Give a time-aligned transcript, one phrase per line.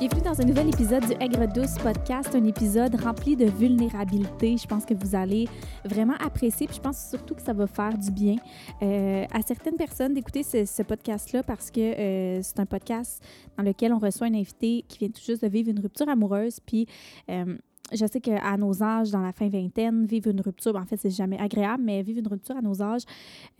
[0.00, 4.56] Bienvenue dans un nouvel épisode du Aigre Douce Podcast, un épisode rempli de vulnérabilité.
[4.56, 5.46] Je pense que vous allez
[5.84, 8.36] vraiment apprécier, puis je pense surtout que ça va faire du bien
[8.80, 13.22] euh, à certaines personnes d'écouter ce, podcast-là parce que euh, c'est un podcast
[13.58, 16.60] dans lequel on reçoit un invité qui vient tout juste de vivre une rupture amoureuse,
[16.60, 16.86] puis
[17.28, 17.58] euh,
[17.92, 21.10] je sais qu'à nos âges, dans la fin vingtaine, vivre une rupture, en fait, c'est
[21.10, 23.02] jamais agréable, mais vivre une rupture à nos âges,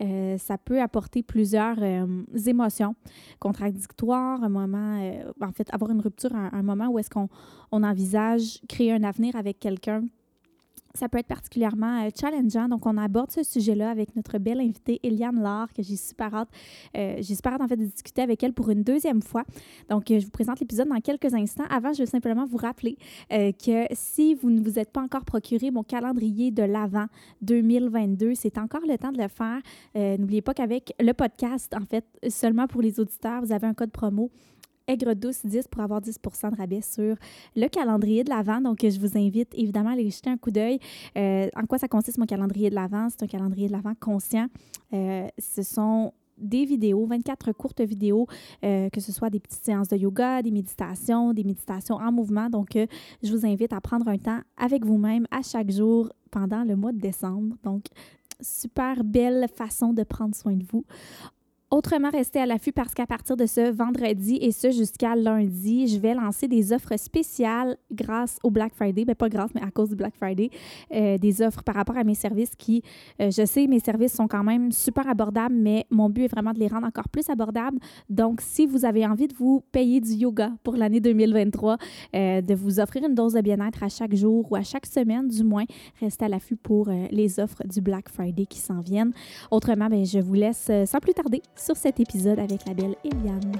[0.01, 2.95] euh, ça peut apporter plusieurs euh, émotions
[3.39, 7.29] contradictoires, un moment, euh, en fait, avoir une rupture à un moment où est-ce qu'on
[7.71, 10.03] on envisage créer un avenir avec quelqu'un
[10.95, 12.67] ça peut être particulièrement euh, challengeant.
[12.67, 16.49] Donc, on aborde ce sujet-là avec notre belle invitée Eliane Laure, que j'ai super hâte,
[16.97, 19.43] euh, j'ai super hâte en fait de discuter avec elle pour une deuxième fois.
[19.89, 21.65] Donc, euh, je vous présente l'épisode dans quelques instants.
[21.69, 22.97] Avant, je veux simplement vous rappeler
[23.29, 27.07] que si vous ne vous êtes pas encore procuré mon calendrier de l'Avent
[27.41, 29.61] 2022, c'est encore le temps de le faire.
[30.19, 33.91] N'oubliez pas qu'avec le podcast, en fait, seulement pour les auditeurs, vous avez un code
[33.91, 34.31] promo
[34.91, 37.15] Aigre douce 10 pour avoir 10% de rabais sur
[37.55, 38.59] le calendrier de l'Avent.
[38.59, 40.79] Donc, je vous invite évidemment à aller jeter un coup d'œil.
[41.17, 43.07] Euh, en quoi ça consiste mon calendrier de l'Avent?
[43.09, 44.47] C'est un calendrier de l'Avent conscient.
[44.93, 48.27] Euh, ce sont des vidéos, 24 courtes vidéos,
[48.65, 52.49] euh, que ce soit des petites séances de yoga, des méditations, des méditations en mouvement.
[52.49, 52.77] Donc,
[53.23, 56.91] je vous invite à prendre un temps avec vous-même à chaque jour pendant le mois
[56.91, 57.55] de décembre.
[57.63, 57.85] Donc,
[58.41, 60.83] super belle façon de prendre soin de vous.
[61.73, 65.99] Autrement, restez à l'affût parce qu'à partir de ce vendredi et ce jusqu'à lundi, je
[65.99, 69.05] vais lancer des offres spéciales grâce au Black Friday.
[69.05, 70.49] Bien, pas grâce, mais à cause du Black Friday.
[70.93, 72.83] Euh, des offres par rapport à mes services qui,
[73.21, 76.51] euh, je sais, mes services sont quand même super abordables, mais mon but est vraiment
[76.51, 77.79] de les rendre encore plus abordables.
[78.09, 81.77] Donc, si vous avez envie de vous payer du yoga pour l'année 2023,
[82.13, 85.29] euh, de vous offrir une dose de bien-être à chaque jour ou à chaque semaine,
[85.29, 85.63] du moins,
[86.01, 89.13] restez à l'affût pour les offres du Black Friday qui s'en viennent.
[89.51, 93.53] Autrement, bien, je vous laisse sans plus tarder sur cet épisode avec la belle Eliane.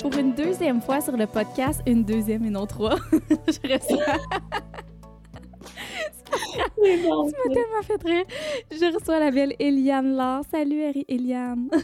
[0.00, 4.16] Pour une deuxième fois sur le podcast, une deuxième et non trois, je reçois.
[6.82, 7.28] C'est bon.
[7.28, 8.24] Tu m'as tellement fait rire.
[8.70, 10.42] Je reçois la belle Eliane Laure.
[10.50, 11.68] Salut, Eliane.
[11.72, 11.76] Allô!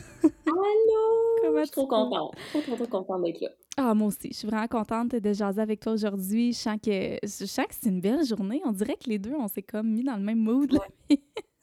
[1.42, 2.34] Comment je suis trop contente.
[2.50, 3.50] Trop, trop, trop contente d'être là.
[3.80, 4.30] Ah, moi aussi.
[4.32, 6.52] Je suis vraiment contente de jaser avec toi aujourd'hui.
[6.52, 6.90] Je sens que,
[7.22, 8.60] je que c'est une belle journée.
[8.64, 10.76] On dirait que les deux, on s'est comme mis dans le même mood.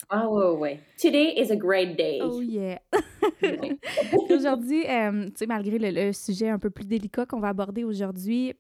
[0.10, 0.80] ah ouais, ouais.
[0.98, 2.22] Today is a great day.
[2.24, 2.80] Oh yeah.
[4.30, 8.54] aujourd'hui, euh, tu sais, malgré le, sujet un peu plus délicat qu'on va aborder aujourd'hui,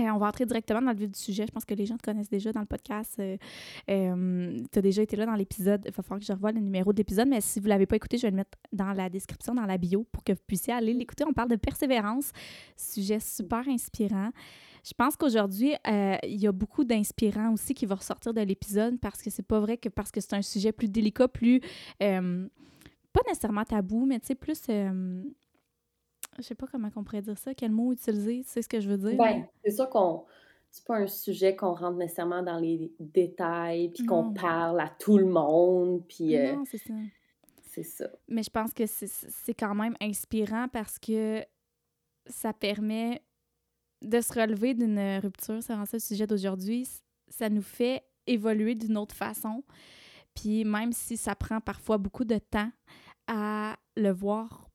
[0.00, 1.46] euh, on va entrer directement dans le vif du sujet.
[1.46, 3.16] Je pense que les gens te connaissent déjà dans le podcast.
[3.18, 3.36] Euh,
[3.90, 5.82] euh, tu as déjà été là dans l'épisode.
[5.86, 7.86] Il va falloir que je revoie le numéro de l'épisode, mais si vous ne l'avez
[7.86, 10.42] pas écouté, je vais le mettre dans la description, dans la bio, pour que vous
[10.46, 11.24] puissiez aller l'écouter.
[11.28, 12.32] On parle de persévérance,
[12.76, 14.30] sujet super inspirant.
[14.84, 19.20] Je pense qu'aujourd'hui, il y a beaucoup d'inspirants aussi qui vont ressortir de l'épisode parce
[19.22, 21.60] que c'est pas vrai que parce que c'est un sujet plus délicat, plus
[21.98, 24.62] pas nécessairement tabou, mais tu sais, plus
[26.38, 28.80] je sais pas comment on pourrait dire ça, quel mot utiliser, tu sais ce que
[28.80, 29.16] je veux dire?
[29.16, 30.24] Ben, c'est sûr qu'on
[30.70, 35.18] c'est pas un sujet qu'on rentre nécessairement dans les détails, puis qu'on parle à tout
[35.18, 36.36] le monde, puis...
[36.36, 36.94] Euh, non, c'est ça.
[37.62, 38.08] C'est ça.
[38.28, 41.44] Mais je pense que c'est quand même inspirant parce que
[42.26, 43.22] ça permet
[44.02, 46.88] de se relever d'une rupture, c'est vraiment ça le sujet d'aujourd'hui.
[47.28, 49.64] Ça nous fait évoluer d'une autre façon.
[50.34, 52.70] Puis même si ça prend parfois beaucoup de temps
[53.26, 54.67] à le voir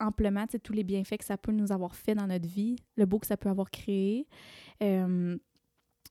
[0.00, 3.18] amplement tous les bienfaits que ça peut nous avoir fait dans notre vie, le beau
[3.18, 4.26] que ça peut avoir créé.
[4.82, 5.36] Euh,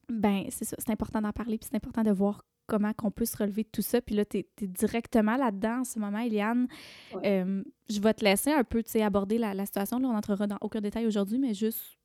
[0.08, 3.24] ben, c'est ça, c'est important d'en parler, puis c'est important de voir comment qu'on peut
[3.24, 4.00] se relever de tout ça.
[4.00, 6.68] Puis là, tu es, directement là-dedans en ce moment, Eliane.
[7.24, 9.98] Euh, je vais te laisser un peu aborder la, la situation.
[9.98, 11.98] Là, on n'entrera dans aucun détail aujourd'hui, mais juste,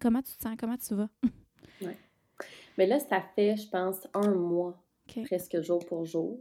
[0.00, 1.08] comment tu te sens, comment tu vas?
[1.82, 1.92] oui.
[2.78, 4.82] Mais là, ça fait, je pense, un mois,
[5.24, 6.38] presque jour pour jour.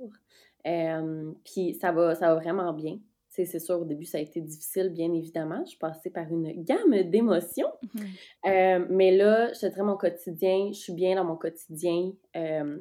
[0.67, 2.99] Euh, puis ça va, ça va vraiment bien
[3.31, 5.61] c'est sûr, au début, ça a été difficile, bien évidemment.
[5.63, 7.71] Je suis passée par une gamme d'émotions.
[7.93, 8.01] Mhm.
[8.45, 12.11] Euh, mais là, je te dirais mon quotidien, je suis bien dans mon quotidien.
[12.35, 12.79] Euh,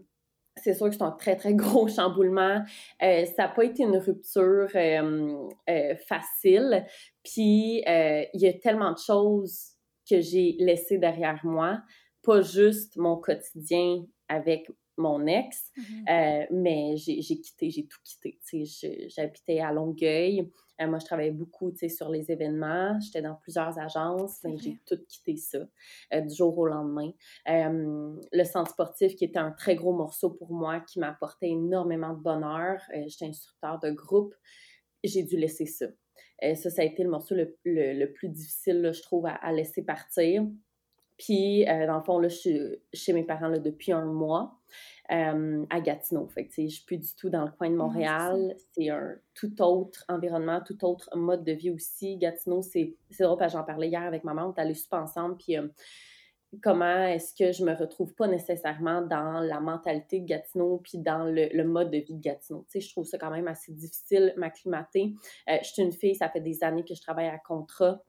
[0.57, 1.55] c'est sûr que c'est un très, très
[1.85, 2.65] gros chamboulement.
[3.01, 4.69] Euh, ça n'a pas été une rupture
[6.09, 6.85] facile.
[7.23, 9.77] Puis, il y a tellement de choses
[10.09, 11.81] que j'ai laissées derrière moi.
[12.25, 14.69] Pas juste mon quotidien avec
[15.01, 16.43] mon ex, mm-hmm.
[16.43, 18.39] euh, mais j'ai quitté, j'ai tout quitté.
[19.09, 20.51] J'habitais à Longueuil.
[20.81, 22.99] Euh, moi, je travaillais beaucoup sur les événements.
[23.01, 25.59] J'étais dans plusieurs agences, j'ai tout quitté ça
[26.15, 27.11] euh, du jour au lendemain.
[27.47, 32.23] le centre sportif, qui était un très gros morceau pour moi, qui m'apportait énormément de
[32.23, 32.81] bonheur.
[33.07, 34.35] J'étais instructeur de groupe.
[35.03, 35.87] J'ai dû laisser ça.
[36.43, 40.45] ça, ça a été le morceau le, plus difficile, je trouve, à laisser partir.
[41.21, 42.61] Puis, dans le fond, là, je suis
[42.93, 44.59] chez mes parents là, depuis un mois.
[45.09, 46.29] à Gatineau.
[46.29, 48.57] Fait que, je suis plus du tout dans le coin de Montréal.
[48.73, 52.17] c'est un tout autre environnement, tout autre mode de vie aussi.
[52.17, 55.57] Gatineau, c'est drôle, j'en parlais hier avec maman, on est allés super ensemble, puis
[56.63, 61.25] comment est-ce que je me retrouve pas nécessairement dans la mentalité de Gatineau puis dans
[61.25, 62.67] le, mode de vie de Gatineau?
[62.71, 65.15] Tu sais, je trouve ça quand même assez difficile m'acclimater.
[65.49, 68.03] Euh, je suis une fille, ça fait des années que je travaille à contrat.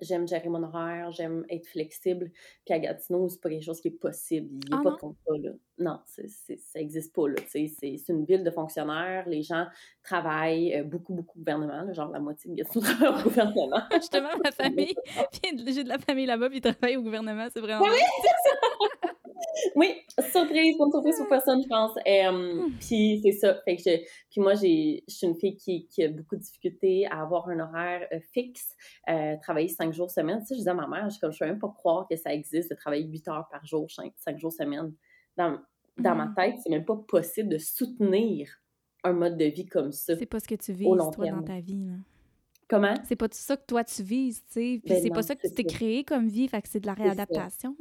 [0.00, 2.30] J'aime gérer mon horaire, j'aime être flexible.
[2.64, 4.48] Puis à Gatineau, c'est pas quelque chose qui est possible.
[4.64, 5.50] Il n'y a ah pas de contrat, là.
[5.78, 6.22] Non, ça
[6.76, 7.36] n'existe pas, là.
[7.48, 7.68] C'est
[8.08, 9.28] une ville de fonctionnaires.
[9.28, 9.66] Les gens
[10.02, 11.92] travaillent euh, beaucoup, beaucoup au gouvernement.
[11.92, 13.82] genre, la moitié de Gatineau travaille au gouvernement.
[13.94, 14.94] Justement, ma famille,
[15.66, 17.48] j'ai de la famille là-bas, puis ils travaillent au gouvernement.
[17.52, 17.84] C'est vraiment...
[17.84, 17.98] Oui,
[19.76, 21.92] oui, surprise, bonne surprise pour personne, je pense.
[21.96, 22.70] Hmm.
[22.80, 23.60] puis c'est ça.
[23.64, 23.98] Fait que
[24.30, 27.60] puis moi, je suis une fille qui, qui, a beaucoup de difficultés à avoir un
[27.60, 28.74] horaire euh, fixe,
[29.08, 30.40] euh, travailler cinq jours semaine.
[30.40, 32.32] Tu sais, je disais à ma mère, je ne peux même pas croire que ça
[32.32, 34.92] existe de travailler huit heures par jour, cinq, jours semaine.
[35.36, 35.58] Dans,
[35.98, 36.34] dans ma hmm.
[36.34, 38.48] tête, c'est même pas possible de soutenir
[39.04, 40.16] un mode de vie comme ça.
[40.16, 41.84] C'est pas ce que tu vis, toi, dans ta vie.
[41.84, 41.94] Là.
[42.70, 42.94] Comment?
[43.02, 44.80] C'est pas ça que toi tu vises, tu sais.
[44.84, 46.86] Puis ben c'est pas ça que tu t'es créé comme vie, fait que c'est de
[46.86, 47.76] la réadaptation.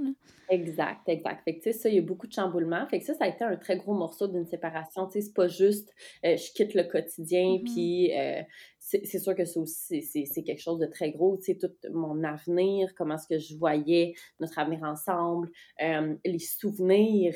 [0.50, 1.44] Exact, exact.
[1.44, 2.88] Fait que tu sais, ça, il y a beaucoup de chamboulements.
[2.88, 5.06] Fait que ça, ça a été un très gros morceau d'une séparation.
[5.06, 5.94] Tu sais, c'est pas juste
[6.26, 7.72] euh, je quitte le quotidien, mm-hmm.
[7.72, 8.42] puis euh,
[8.80, 11.38] c'est sûr que c'est aussi c'est quelque chose de très gros.
[11.38, 15.52] Tu sais, tout mon avenir, comment est-ce que je voyais notre avenir ensemble,
[15.84, 17.36] euh, les souvenirs,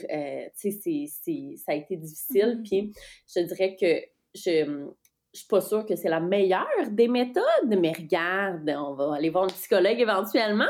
[0.60, 1.06] tu sais,
[1.58, 2.64] ça a été difficile.
[2.64, 2.68] Mm-hmm.
[2.68, 2.94] Puis
[3.28, 4.90] je dirais que je
[5.34, 7.44] je suis pas sûre que c'est la meilleure des méthodes,
[7.80, 10.66] mais regarde, on va aller voir un psychologue éventuellement,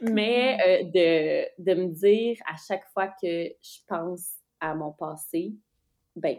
[0.00, 5.54] mais euh, de, de, me dire à chaque fois que je pense à mon passé,
[6.14, 6.36] ben,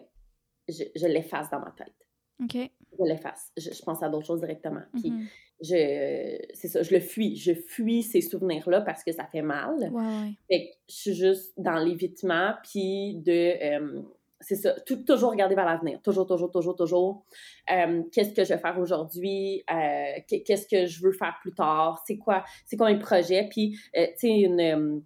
[0.69, 1.93] je, je l'efface dans ma tête.
[2.41, 2.71] OK.
[2.97, 3.51] Je l'efface.
[3.57, 4.83] Je, pense à d'autres choses directement.
[4.93, 5.27] Puis, mm-hmm.
[5.61, 7.35] je, c'est ça, je le fuis.
[7.35, 9.75] Je fuis ces souvenirs-là parce que ça fait mal.
[9.91, 13.31] Ouais, Fait que je suis juste dans l'évitement, puis de...
[13.63, 14.01] Euh,
[14.45, 14.75] c'est ça,
[15.07, 17.25] toujours regarder vers l'avenir, toujours, toujours, toujours, toujours.
[17.71, 19.63] Euh, qu'est-ce que je vais faire aujourd'hui?
[19.71, 22.03] Euh, qu'est-ce que je veux faire plus tard?
[22.05, 23.47] C'est quoi, c'est quoi mes projets?
[23.49, 25.01] Puis, euh, tu sais, une,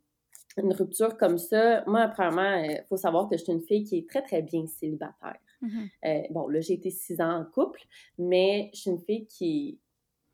[0.58, 4.00] une, rupture comme ça, moi, premièrement, il faut savoir que je suis une fille qui
[4.00, 5.40] est très, très bien célibataire.
[5.62, 6.34] Mm-hmm.
[6.34, 7.82] bon, là, j'ai été six ans en couple,
[8.18, 9.80] mais je suis une fille qui,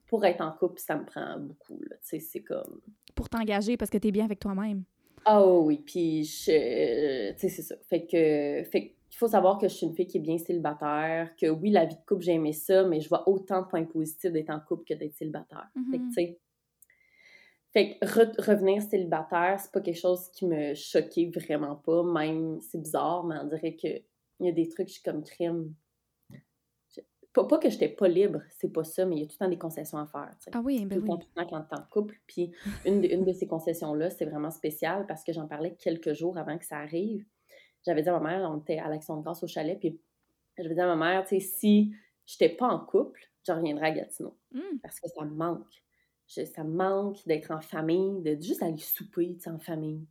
[0.08, 2.82] pour être en couple, ça me prend beaucoup, tu sais, c'est comme...
[3.14, 4.84] Pour t'engager parce que tu es bien avec toi-même.
[5.26, 7.76] Ah oui, puis je, tu sais, c'est ça.
[7.90, 11.34] Fait que, fait il faut savoir que je suis une fille qui est bien célibataire,
[11.40, 13.86] que oui, la vie de couple, j'ai aimé ça, mais je vois autant de points
[13.86, 15.70] positifs d'être en couple que d'être célibataire.
[15.90, 16.08] Fait que, mm-hmm.
[16.10, 16.40] tu sais,
[17.72, 22.82] fait que revenir célibataire, c'est pas quelque chose qui me choquait vraiment pas, même, c'est
[22.82, 24.04] bizarre, mais on dirait qu'il
[24.42, 25.74] y a des trucs, je suis comme crime.
[27.36, 29.46] Pas, pas que j'étais pas libre, c'est pas ça, mais il y a tout le
[29.46, 30.32] temps des concessions à faire.
[30.54, 31.06] Ah oui, ben oui.
[31.06, 32.18] Tout le temps quand t'es en couple.
[32.26, 32.52] Puis
[32.86, 36.38] une de, une de ces concessions-là, c'est vraiment spécial parce que j'en parlais quelques jours
[36.38, 37.26] avant que ça arrive.
[37.86, 40.00] J'avais dit à ma mère, on était à l'Action de grâce au chalet, puis
[40.58, 41.94] j'avais dit à ma mère, tu sais, si
[42.26, 44.38] j'étais pas en couple, je reviendrais à Gatineau.
[44.54, 44.80] Mmh.
[44.82, 45.84] Parce que ça me manque.
[46.28, 50.08] ça me manque d'être en famille, de juste aller souper, en famille.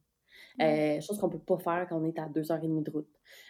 [0.61, 2.91] Euh, chose qu'on peut pas faire quand on est à deux heures et demie de
[2.91, 3.09] route.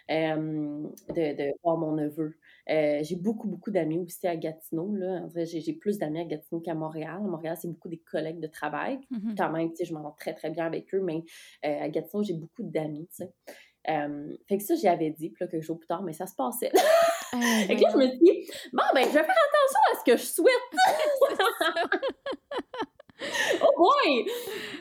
[0.09, 2.37] Euh, de, de, voir mon neveu.
[2.69, 4.95] Euh, j'ai beaucoup, beaucoup d'amis aussi à Gatineau.
[4.95, 5.23] Là.
[5.35, 7.17] j'ai, j'ai plus d'amis à Gatineau qu'à Montréal.
[7.17, 8.99] À Montréal, c'est beaucoup des collègues de travail.
[9.11, 9.35] Mm-hmm.
[9.37, 11.23] Quand même, je m'entends très, très bien avec eux, mais
[11.63, 13.07] à Gatineau, j'ai beaucoup d'amis.
[13.85, 16.35] fait que ça, j'y avais dit, puis là, quelques jours plus tard, mais ça se
[16.35, 16.71] passait.
[17.33, 20.03] Ah, et là, je me suis dit, bon, ben, je vais faire attention à ce
[20.05, 20.53] que je souhaite.
[23.61, 24.25] oh boy!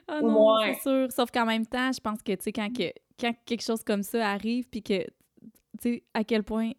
[0.08, 1.12] Oh non, c'est sûr.
[1.12, 4.02] Sauf qu'en même temps, je pense que, tu sais, quand, que, quand quelque chose comme
[4.02, 5.08] ça arrive, puis que, tu
[5.80, 6.72] sais, à quel point.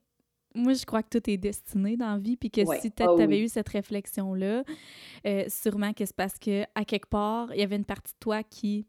[0.55, 3.19] Moi, je crois que tout est destiné dans la vie, puis que si tu oh
[3.19, 4.63] avais eu cette réflexion-là,
[5.25, 8.19] euh, sûrement que c'est parce que à quelque part, il y avait une partie de
[8.19, 8.87] toi qui.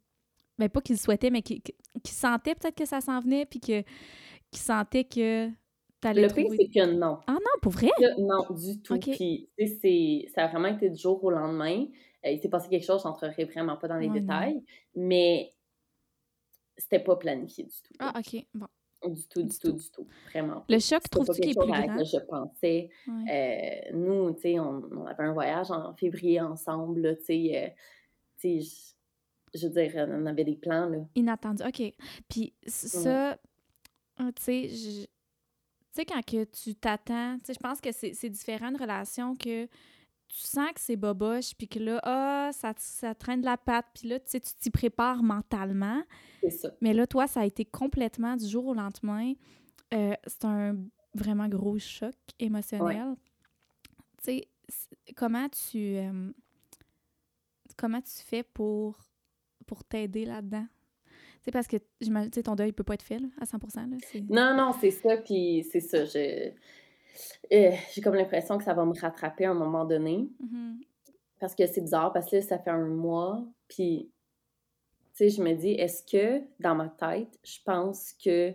[0.58, 1.62] Ben, pas qu'il souhaitait, mais qui,
[2.02, 3.82] qui sentait peut-être que ça s'en venait, puis que,
[4.50, 5.50] qui sentait que
[6.04, 7.18] le pire, c'est que non.
[7.26, 7.90] Ah non, pour vrai?
[8.18, 8.98] non, du tout.
[8.98, 11.86] Puis, c'est, ça a vraiment été du jour au lendemain.
[12.24, 14.62] Euh, il s'est passé quelque chose, je n'entrerai vraiment pas dans les détails,
[14.94, 15.52] mais
[16.76, 17.94] c'était pas planifié du tout.
[17.98, 18.66] Ah, OK, bon.
[19.04, 20.06] Du tout, du, tout, du tout.
[20.30, 20.64] Vraiment.
[20.68, 22.04] Le choc, trouves-tu qu'il est plus grand?
[22.04, 22.88] je pensais.
[23.08, 27.74] Euh, nous, tu sais, on, avait un voyage en février ensemble, tu sais.
[28.44, 28.60] Euh,
[29.54, 30.98] je, veux dire, on avait des plans, là.
[31.14, 31.94] Inattendu, OK.
[32.28, 33.38] Puis ça,
[34.18, 35.06] tu sais, tu
[35.92, 39.66] sais, quand que tu t'attends, tu sais, je pense que c'est différent de relation que
[40.28, 43.86] tu sens que c'est boboche, puis que là, ah, ça, ça traîne de la patte,
[43.94, 46.02] puis là, tu sais, tu t'y prépares mentalement.
[46.50, 46.70] C'est ça.
[46.80, 49.32] Mais là, toi, ça a été complètement du jour au lendemain.
[49.94, 50.76] Euh, c'est un
[51.14, 53.16] vraiment gros choc émotionnel.
[54.22, 54.48] Tu sais,
[55.16, 55.96] comment tu...
[55.96, 56.30] Euh,
[57.76, 58.98] comment tu fais pour
[59.66, 60.66] pour t'aider là-dedans?
[61.42, 61.76] C'est parce que
[62.32, 63.90] sais, ton deuil peut pas être fait à 100%.
[63.90, 63.96] Là,
[64.28, 65.16] non, non, c'est ça.
[65.16, 65.98] Puis c'est ça.
[65.98, 70.28] Euh, j'ai comme l'impression que ça va me rattraper à un moment donné.
[70.42, 70.74] Mm-hmm.
[71.38, 73.44] Parce que c'est bizarre, parce que là, ça fait un mois.
[73.68, 74.10] Puis,
[75.16, 78.52] tu sais, je me dis, est-ce que dans ma tête, je pense que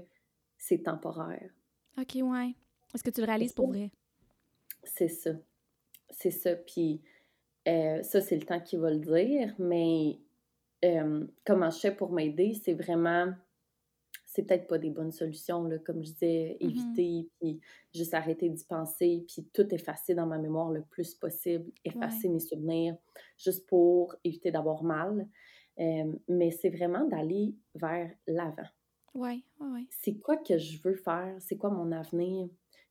[0.57, 1.49] c'est temporaire?
[1.97, 2.53] OK, ouais.
[2.93, 3.89] Est-ce que tu le réalises pour vrai?
[4.83, 5.31] C'est ça.
[6.11, 6.55] C'est ça.
[6.55, 7.01] Puis,
[7.67, 9.55] euh, ça, c'est le temps qui va le dire.
[9.57, 10.19] Mais
[10.85, 13.33] euh, comment je fais pour m'aider, c'est vraiment
[14.33, 16.65] c'est peut-être pas des bonnes solutions, là, comme je disais, mm-hmm.
[16.69, 17.59] éviter, puis
[17.93, 22.39] juste arrêter d'y penser, puis tout effacer dans ma mémoire le plus possible, effacer mes
[22.39, 22.95] souvenirs,
[23.37, 25.27] juste pour éviter d'avoir mal.
[25.81, 28.67] Euh, mais c'est vraiment d'aller vers l'avant.
[29.13, 29.87] Oui, oui, oui.
[29.89, 31.35] C'est quoi que je veux faire?
[31.39, 32.47] C'est quoi mon avenir?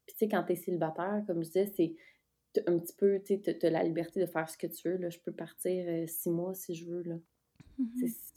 [0.07, 1.95] Puis tu sais, quand tu es célibataire, comme je disais, c'est
[2.67, 4.97] un petit peu, tu sais, as la liberté de faire ce que tu veux.
[4.97, 5.09] Là.
[5.09, 7.03] Je peux partir euh, six mois si je veux.
[7.03, 7.17] Là.
[7.79, 8.33] Mm-hmm.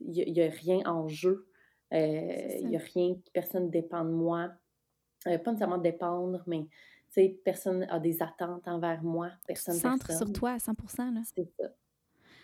[0.00, 1.48] Il n'y a, rien en jeu.
[1.92, 4.52] Euh, il n'y a rien, personne ne dépend de moi.
[5.26, 6.66] Euh, pas nécessairement dépendre, mais
[7.44, 9.30] personne a des attentes envers moi.
[9.46, 10.72] Personne Centre sur toi à 100
[11.34, 11.74] C'est ça.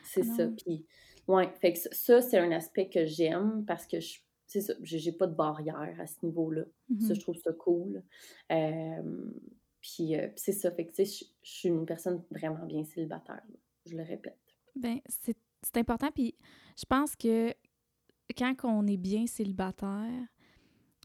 [0.03, 0.49] C'est ah ça.
[0.49, 0.87] Puis,
[1.29, 5.11] ouais, fait que ça, c'est un aspect que j'aime parce que je c'est ça, j'ai
[5.11, 6.63] pas de barrière à ce niveau-là.
[6.65, 7.15] Ça, mm-hmm.
[7.15, 8.03] je trouve ça cool.
[8.53, 9.31] Euh,
[9.81, 13.43] puis, c'est ça, fait que tu sais, je suis une personne vraiment bien célibataire,
[13.87, 14.39] je le répète.
[14.77, 16.37] Ben, c'est important, puis
[16.79, 17.53] je pense que
[18.37, 20.27] quand on est bien célibataire,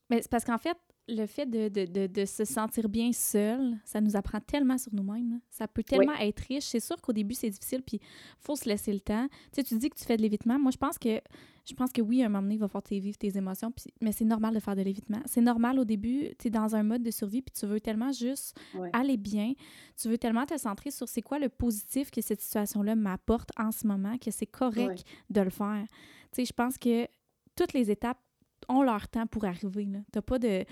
[0.10, 0.78] mais c'est parce qu'en fait,
[1.10, 5.40] le fait de, se sentir bien seul, ça nous apprend tellement sur nous-mêmes.
[5.50, 6.66] Ça peut tellement être riche.
[6.66, 9.28] C'est sûr qu'au début, c'est difficile, puis il faut se laisser le temps.
[9.52, 10.60] Tu sais, tu dis que tu fais de l'évitement.
[10.60, 11.20] Moi, je pense que
[11.66, 14.12] je pense que oui, à un moment donné, il va falloir vivre tes émotions, mais
[14.12, 15.22] c'est normal de faire de l'évitement.
[15.26, 18.12] C'est normal au début, tu es dans un mode de survie, puis tu veux tellement
[18.12, 18.58] juste
[18.92, 19.54] aller bien.
[19.96, 23.72] Tu veux tellement te centrer sur c'est quoi le positif que cette situation-là m'apporte en
[23.72, 25.86] ce moment, que c'est correct de le faire.
[26.32, 27.08] Tu sais, je pense que
[27.56, 28.20] toutes les étapes
[28.68, 29.88] ont leur temps pour arriver.
[30.12, 30.66] Tu pas de.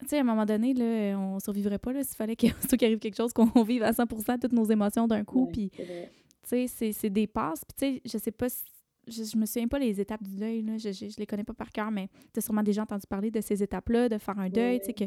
[0.00, 2.52] Tu sais, à un moment donné, là, on survivrait pas s'il fallait qu'il
[2.82, 5.48] arrive quelque chose, qu'on vive à 100% toutes nos émotions d'un coup.
[5.52, 7.62] puis, tu sais, c'est des passes.
[7.64, 8.64] Puis, tu sais, je sais pas si
[9.06, 11.54] je, je, me souviens pas les étapes du deuil, là, je, je, les connais pas
[11.54, 14.50] par cœur, mais tu as sûrement déjà entendu parler de ces étapes-là, de faire un
[14.50, 15.04] deuil, tu sais, que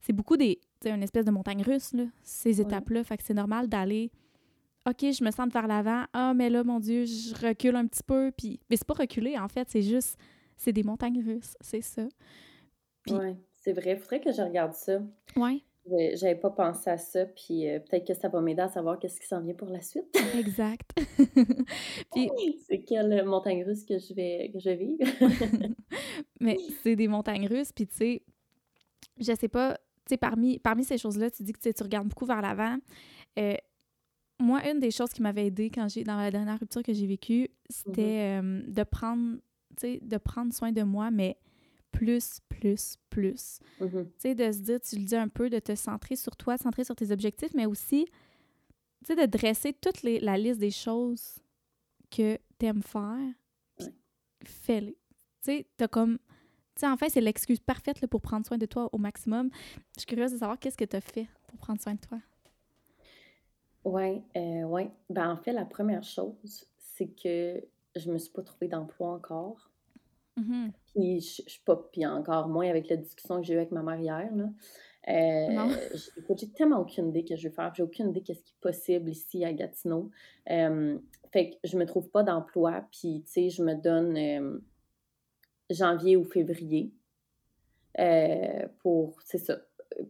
[0.00, 3.22] c'est beaucoup des, tu sais, une espèce de montagne russe, là, ces étapes-là, fait que
[3.22, 4.10] c'est normal d'aller
[4.86, 6.04] OK, je me sens vers l'avant.
[6.12, 8.30] Ah, mais là, mon Dieu, je recule un petit peu.
[8.36, 8.60] Puis...
[8.68, 9.68] Mais c'est pas reculer, en fait.
[9.70, 10.18] C'est juste,
[10.56, 11.56] c'est des montagnes russes.
[11.60, 12.06] C'est ça.
[13.64, 13.96] C'est vrai.
[13.96, 15.00] Faudrait que je regarde ça.
[15.36, 15.64] Oui.
[16.14, 19.20] J'avais pas pensé à ça, puis euh, peut-être que ça va m'aider à savoir qu'est-ce
[19.20, 20.04] qui s'en vient pour la suite.
[20.38, 20.90] exact.
[22.12, 22.30] puis...
[22.66, 25.04] C'est quelle montagne russe que je vais, que je vais vivre?
[26.40, 28.22] mais c'est des montagnes russes, puis tu sais,
[29.18, 32.26] je sais pas, tu sais, parmi, parmi ces choses-là, tu dis que tu regardes beaucoup
[32.26, 32.78] vers l'avant.
[33.38, 33.54] Euh,
[34.40, 37.06] moi, une des choses qui m'avait aidé quand j'ai dans la dernière rupture que j'ai
[37.06, 38.62] vécue, c'était mm-hmm.
[38.62, 39.36] euh, de prendre,
[39.82, 41.36] de prendre soin de moi, mais
[41.94, 43.60] plus, plus, plus.
[43.80, 44.04] Mm-hmm.
[44.04, 46.58] Tu sais, de se dire, tu le dis un peu, de te centrer sur toi,
[46.58, 48.06] centrer sur tes objectifs, mais aussi,
[49.04, 51.38] tu sais, de dresser toute les, la liste des choses
[52.10, 53.32] que tu aimes faire,
[54.38, 54.92] puis fais-les.
[54.92, 54.98] Tu
[55.40, 56.18] sais, t'as comme...
[56.74, 59.50] Tu sais, en fait, c'est l'excuse parfaite là, pour prendre soin de toi au maximum.
[59.94, 62.18] Je suis curieuse de savoir qu'est-ce que tu as fait pour prendre soin de toi.
[63.84, 64.90] Oui, euh, ouais.
[65.08, 67.62] Ben, en fait, la première chose, c'est que
[67.94, 69.70] je me suis pas trouvée d'emploi encore.
[70.38, 70.70] Mm-hmm.
[70.86, 73.72] Puis, je, je suis pas, puis encore moins avec la discussion que j'ai eue avec
[73.72, 74.48] ma mère hier, là.
[75.08, 75.74] Euh,
[76.36, 77.72] j'ai tellement aucune idée que je vais faire.
[77.74, 80.10] J'ai aucune idée qu'est-ce qui est possible ici à Gatineau.
[80.50, 80.98] Euh,
[81.32, 82.86] fait que je me trouve pas d'emploi.
[82.90, 84.58] Puis, tu sais, je me donne euh,
[85.70, 86.92] janvier ou février
[88.78, 89.58] pour, c'est ça,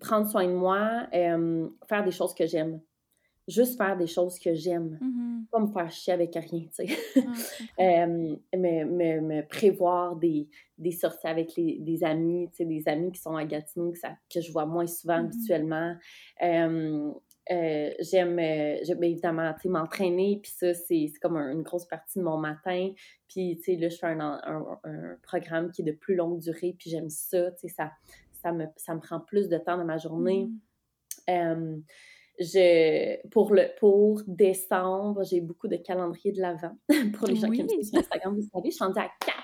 [0.00, 2.80] prendre soin de moi, faire des choses que j'aime
[3.46, 4.98] juste faire des choses que j'aime.
[5.00, 5.46] Mm-hmm.
[5.50, 6.96] Pas me faire chier avec rien, tu sais.
[7.78, 8.06] Ah,
[8.56, 10.48] me, me, me, prévoir des,
[10.78, 13.98] des sorties avec les, des amis, tu sais, des amis qui sont à Gatineau, que,
[13.98, 15.26] ça, que je vois moins souvent mm-hmm.
[15.26, 15.96] habituellement.
[17.50, 22.38] Euh, j'aime, euh, j'aime évidemment m'entraîner, puis ça, c'est, comme une grosse partie de mon
[22.38, 22.90] matin.
[23.28, 26.38] Puis, tu sais, là, je fais un, un, un, programme qui est de plus longue
[26.38, 27.92] durée, puis j'aime ça, tu sais, ça,
[28.32, 30.48] ça, me, ça me prend plus de temps dans ma journée.
[31.28, 31.82] Mm
[32.38, 36.76] je, pour, le, pour décembre, j'ai beaucoup de calendriers de l'Avent.
[37.18, 39.38] pour les gens qui me sur Instagram, vous savez, je suis rendue à 4.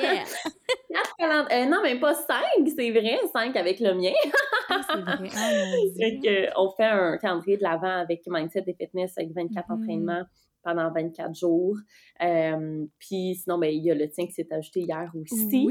[0.00, 0.24] Yeah.
[0.92, 1.62] 4 calendriers.
[1.62, 2.42] Euh, non, mais pas 5,
[2.76, 4.12] c'est vrai, 5 avec le mien.
[4.68, 6.50] Ah, c'est vrai.
[6.56, 9.72] Oh, on fait un calendrier de l'Avent avec Mindset et Fitness avec 24 mm-hmm.
[9.72, 10.24] entraînements
[10.66, 11.76] pendant 24 jours.
[12.22, 15.68] Euh, puis sinon, ben, il y a le tien qui s'est ajouté hier aussi.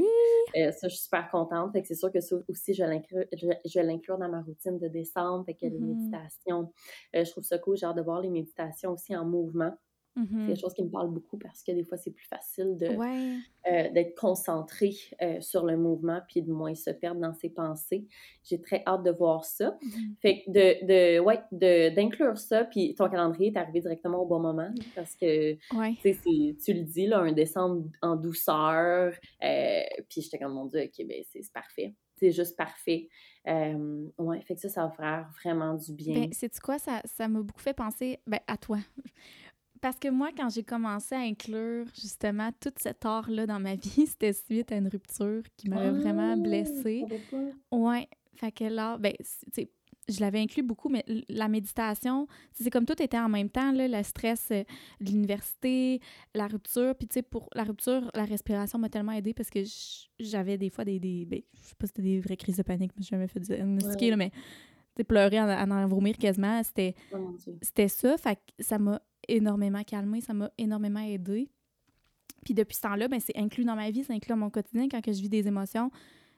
[0.56, 1.72] Euh, ça, je suis super contente.
[1.72, 5.44] Fait que c'est sûr que ça aussi, je vais l'inclure dans ma routine de décembre.
[5.44, 6.10] Fait que les mm-hmm.
[6.10, 6.72] méditations,
[7.14, 7.76] euh, je trouve ça cool.
[7.76, 9.76] J'ai hâte de voir les méditations aussi en mouvement.
[10.16, 10.56] C'est des Mhm.
[10.56, 13.36] choses qui me parlent beaucoup parce que des fois, c'est plus facile de, Ouais.
[13.70, 18.06] euh, d'être concentré euh, sur le mouvement puis de moins se perdre dans ses pensées.
[18.42, 19.76] J'ai très hâte de voir ça.
[19.82, 20.14] Mhm.
[20.22, 24.26] Fait que de, de, ouais, de, d'inclure ça, puis ton calendrier est arrivé directement au
[24.26, 25.94] bon moment parce que, Ouais.
[26.02, 29.12] tu le dis, là, un décembre en douceur,
[29.44, 31.94] euh, puis j'étais comme, mon Dieu, OK, ben c'est, parfait.
[32.18, 33.10] C'est juste parfait.
[33.46, 36.14] Euh, ouais, fait que ça, ça va faire vraiment du bien.
[36.14, 36.78] Ben, sais-tu quoi?
[36.78, 38.78] Ça, ça m'a beaucoup fait penser ben, à toi.
[39.86, 44.04] Parce que moi, quand j'ai commencé à inclure justement tout cet art-là dans ma vie,
[44.08, 47.04] c'était suite à une rupture qui m'avait vraiment Ah, blessée.
[47.08, 47.52] je.
[47.70, 48.08] Ouais.
[48.34, 49.70] Fait que là, ben, c'est- tu sais,
[50.08, 53.86] je l'avais inclus beaucoup, mais la méditation, c'est comme tout était en même temps, là,
[53.86, 54.64] le stress euh,
[55.00, 56.00] de l'université,
[56.34, 56.96] la rupture.
[56.96, 59.60] Puis, tu sais, pour la rupture, la respiration m'a tellement aidée parce que
[60.18, 60.98] j'avais des fois des.
[60.98, 63.28] des ben, je sais pas si c'était des vraies crises de panique, mais j'ai jamais
[63.28, 64.10] fait diagnostiquer, Ouais.
[64.10, 64.32] là, mais
[65.04, 68.16] pleurer en, en, en vomir quasiment, c'était Oh c'était ça.
[68.18, 71.48] Fait que ça m'a énormément calmée, ça m'a énormément aidée.
[72.44, 74.88] Puis depuis ce temps-là, ben, c'est inclus dans ma vie, c'est inclus dans mon quotidien
[74.88, 75.90] quand que je vis des émotions.
[75.90, 75.96] Tu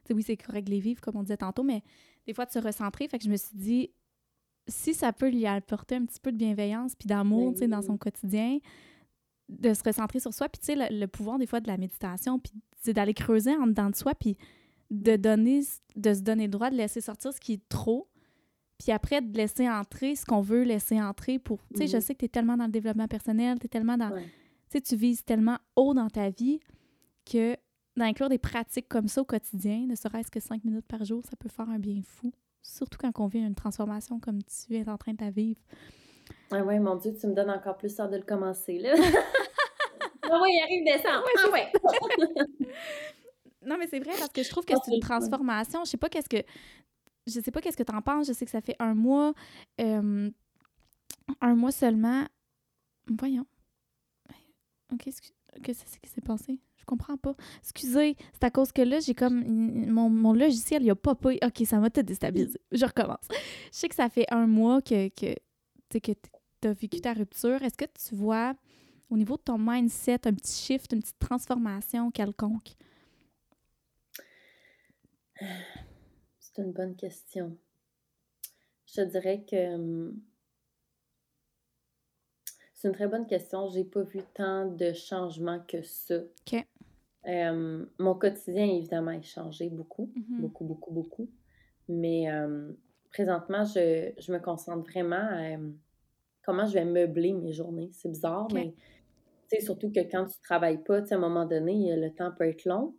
[0.09, 1.83] sais, oui, c'est correct de les vivre, comme on disait tantôt, mais
[2.27, 3.09] des fois de se recentrer.
[3.09, 3.91] Fait que je me suis dit,
[4.67, 7.81] si ça peut lui apporter un petit peu de bienveillance puis d'amour, Ben sais, dans
[7.81, 7.87] oui.
[7.87, 8.59] son quotidien,
[9.49, 10.49] de se recentrer sur soi.
[10.49, 13.55] Puis, tu sais, le, le pouvoir, des fois, de la méditation, puis c'est d'aller creuser
[13.57, 14.37] en dedans de soi, puis
[14.91, 15.61] de donner,
[15.97, 18.09] de se donner le droit de laisser sortir ce qui est trop,
[18.79, 21.59] puis après, de laisser entrer ce qu'on veut laisser entrer pour...
[21.75, 22.03] Tu sais, je Mhm.
[22.03, 24.11] sais que tu es tellement dans le développement personnel, tu es tellement dans...
[24.11, 24.23] Ouais.
[24.25, 26.61] Tu sais, tu vises tellement haut dans ta vie
[27.31, 27.57] que
[27.97, 31.37] d'inclure des pratiques comme ça au quotidien, ne serait-ce que cinq minutes par jour, ça
[31.37, 32.33] peut faire un bien fou.
[32.63, 35.61] Surtout quand on vit une transformation comme tu es en train de la vivre.
[36.51, 38.93] Ah ouais, mon Dieu, tu me donnes encore plus hâte de le commencer, là.
[40.31, 41.25] ah ouais, il arrive décembre.
[41.39, 42.67] ah ouais.
[43.67, 45.85] Non, mais c'est vrai parce que je trouve que Ah, c'est une transformation.
[45.85, 46.43] Je sais pas qu'est-ce que
[47.29, 48.29] je sais pas qu'est-ce que t'en penses.
[48.29, 49.35] Je sais que ça fait un mois,
[49.81, 50.31] euh,
[51.41, 52.27] un mois seulement.
[53.07, 53.47] Voyons.
[54.93, 55.09] Ok,
[55.63, 56.59] qu'est-ce qui s'est passé?
[56.77, 57.35] Je comprends pas.
[57.61, 59.45] Excusez, c'est à cause que là, j'ai comme.
[59.91, 61.33] Mon, mon logiciel, il a pas pas.
[61.43, 62.59] Ok, ça m'a tout déstabilisé.
[62.73, 63.27] Je recommence.
[63.31, 67.63] Je sais que ça fait un mois que, tu que tu as vécu ta rupture.
[67.63, 68.55] Est-ce que tu vois,
[69.11, 72.77] au niveau de ton mindset, un petit shift, une petite transformation quelconque?
[76.59, 77.57] C'est une bonne question.
[78.85, 80.21] Je te dirais que hum,
[82.75, 83.69] c'est une très bonne question.
[83.69, 86.17] J'ai pas vu tant de changements que ça.
[87.29, 90.41] Euh, mon quotidien, évidemment, a changé beaucoup, Mhm.
[90.41, 91.31] beaucoup, beaucoup, beaucoup.
[91.89, 92.73] Mais euh,
[93.13, 95.71] présentement, je, je me concentre vraiment à euh,
[96.43, 97.91] comment je vais meubler mes journées.
[97.93, 98.75] C'est bizarre, mais
[99.61, 102.97] surtout que quand tu travailles pas, à un moment donné, le temps peut être long.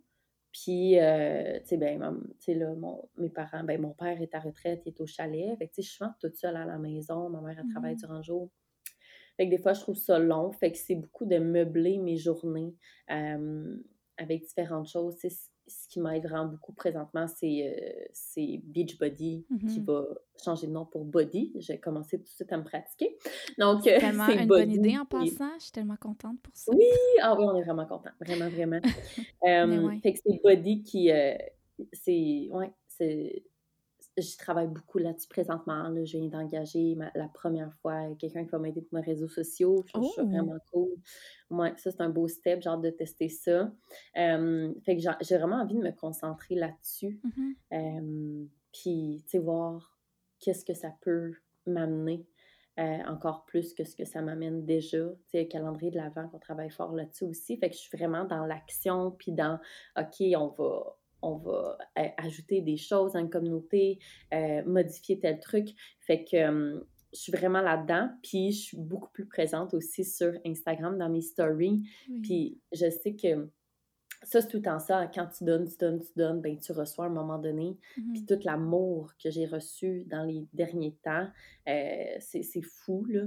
[0.52, 4.20] Puis, euh, tu sais, ben, mam- tu sais, là, mon, mes parents, ben, mon père
[4.20, 5.56] est à retraite, il est au chalet.
[5.58, 7.28] Fait que, tu sais, je suis souvent toute seule à la maison.
[7.30, 8.50] Ma mère, elle travaille durant le jour.
[9.36, 10.52] Fait que des fois, je trouve ça long.
[10.52, 12.74] Fait que c'est beaucoup de meubler mes journées
[13.10, 13.76] euh,
[14.18, 15.16] avec différentes choses.
[15.70, 18.06] Ce qui m'aide vraiment beaucoup présentement, c'est
[18.36, 19.84] euh, Beachbody qui Mhm.
[19.86, 20.04] va
[20.44, 21.52] changer de nom pour Body.
[21.56, 23.16] J'ai commencé tout de suite à me pratiquer.
[23.58, 24.66] Donc, C'est euh, tellement une Body.
[24.66, 25.52] bonne idée en passant.
[25.58, 26.72] Je suis tellement contente pour ça.
[26.74, 26.84] Oui,
[27.22, 28.10] ah oui, on est vraiment contents.
[28.20, 28.80] Vraiment, vraiment.
[29.44, 30.00] Mais ouais.
[30.02, 31.10] Fait que c'est Body qui.
[31.10, 31.34] euh,
[31.92, 32.48] c'est.
[32.50, 33.42] Ouais, c'est.
[34.20, 35.88] Je travaille beaucoup là-dessus présentement.
[35.88, 36.04] Là.
[36.04, 39.82] Je viens d'engager la première fois quelqu'un qui va m'aider pour mes réseaux sociaux.
[39.86, 40.26] Je trouve Oh!
[40.26, 40.90] vraiment cool.
[41.50, 42.60] Ouais, ça, c'est un beau step.
[42.62, 43.72] J'ai hâte de tester ça.
[44.16, 47.20] Euh, fait que j'ai vraiment envie de me concentrer là-dessus.
[47.24, 47.54] Mhm.
[47.72, 49.98] Euh, puis, tu sais, voir
[50.38, 51.32] qu'est-ce que ça peut
[51.66, 52.26] m'amener
[52.78, 54.98] euh, encore plus que ce que ça m'amène déjà.
[54.98, 57.56] Tu sais, le calendrier de l'avant, qu'on travaille fort là-dessus aussi.
[57.58, 59.58] Fait que je suis vraiment dans l'action, puis dans,
[59.98, 63.98] OK, on va, on va euh, ajouter des choses dans une communauté,
[64.32, 65.68] euh, modifier tel truc.
[66.00, 66.80] Fait que euh,
[67.12, 68.10] je suis vraiment là-dedans.
[68.22, 71.82] Puis, je suis beaucoup plus présente aussi sur Instagram, dans mes stories.
[72.08, 72.20] Oui.
[72.22, 73.50] Puis je sais que
[74.22, 75.10] ça, c'est tout le temps ça.
[75.12, 77.78] Quand tu donnes, tu donnes, tu donnes, ben tu reçois à un moment donné.
[77.96, 78.12] Mhm.
[78.12, 81.26] Puis tout l'amour que j'ai reçu dans les derniers temps,
[81.66, 83.22] c'est fou, là.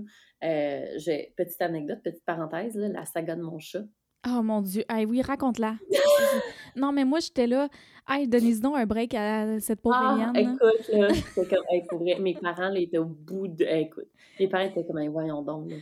[0.97, 3.84] J'ai- petite anecdote, petite parenthèse, là, la saga de mon chat.
[4.25, 4.83] Oh mon Dieu.
[4.89, 5.75] Hey, oui, raconte-la.
[6.75, 7.67] non, mais moi, j'étais là.
[8.07, 10.38] Hey, donnez donc un break à cette pauvre Ah, Eliane.
[10.38, 13.63] écoute, là, comme, hey, pour vrai, mes parents, là, étaient au bout de...
[13.65, 14.07] hey, écoute,
[14.39, 15.77] mes parents étaient comme, hey, voyons donc, là.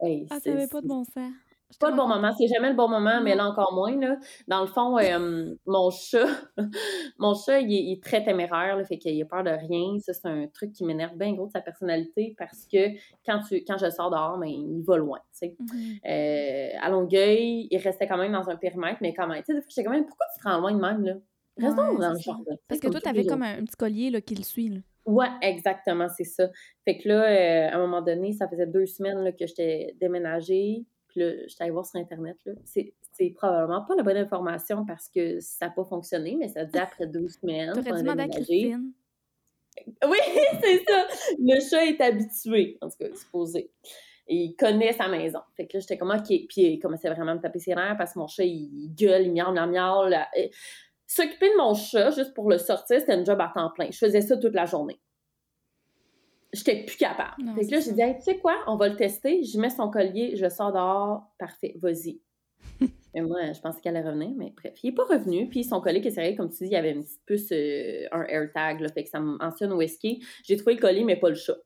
[0.00, 1.32] Hey, Ah, ça c'est- avait pas de bon sens.
[1.74, 3.98] C'est pas le bon moment, c'est jamais le bon moment, mais là encore moins.
[3.98, 4.16] Là.
[4.46, 6.24] Dans le fond, euh, mon chat,
[7.18, 9.98] mon chat, il est, il est très téméraire, là, fait qu'il a peur de rien.
[9.98, 12.90] Ça, c'est un truc qui m'énerve bien gros de sa personnalité parce que
[13.26, 15.18] quand, tu, quand je sors dehors, ben, il va loin.
[15.42, 15.58] Mhm.
[16.06, 19.54] Euh, à Longueuil, il restait quand même dans un périmètre, mais quand même, tu sais,
[19.54, 21.14] des fois, j'étais quand même, pourquoi tu te rends loin de même, là?
[21.56, 22.56] Reste donc Ouais, dans le jardin.
[22.68, 24.68] Parce que toi, tu t'avais comme un, un petit collier là, qui le suit.
[24.68, 24.78] Là.
[25.06, 26.48] Ouais, exactement, c'est ça.
[26.84, 29.94] Fait que là, euh, à un moment donné, ça faisait deux semaines là, que j'étais
[30.00, 30.84] déménagée.
[31.14, 32.36] Puis là, je suis allée voir sur Internet.
[32.64, 36.64] C'est, c'est probablement pas la bonne information parce que ça n'a pas fonctionné, mais ça
[36.64, 37.72] dit après deux semaines.
[37.72, 38.92] T'aurais dû demander à Christine.
[40.04, 40.18] Oui,
[40.62, 41.06] c'est ça.
[41.38, 43.70] Le chat est habitué, en tout cas, supposé.
[44.26, 45.40] Et il connaît sa maison.
[45.56, 46.26] Fait que là, j'étais comme, OK.
[46.26, 49.26] Puis il commençait vraiment à me taper ses nerfs parce que mon chat, il gueule,
[49.26, 50.16] il miaule, miaule, miaule.
[51.06, 53.88] S'occuper de mon chat, juste pour le sortir, c'était un job à temps plein.
[53.90, 54.98] Je faisais ça toute la journée.
[56.54, 57.34] J'étais plus capable.
[57.56, 59.42] fait que là, j'ai dit, tu sais quoi, on va le tester.
[59.42, 61.32] Je mets son collier, je sors dehors.
[61.38, 62.20] Parfait, vas-y.
[63.14, 65.48] Et moi, je pensais qu'elle allait revenir, mais bref, il n'est pas revenu.
[65.48, 67.52] Puis son collier qui est sérieux, comme tu dis, il y avait une petite puce,
[67.52, 69.98] euh, un AirTag, là, fait que ça me mentionne où est-ce
[70.44, 71.56] J'ai trouvé le collier, mais pas le chat.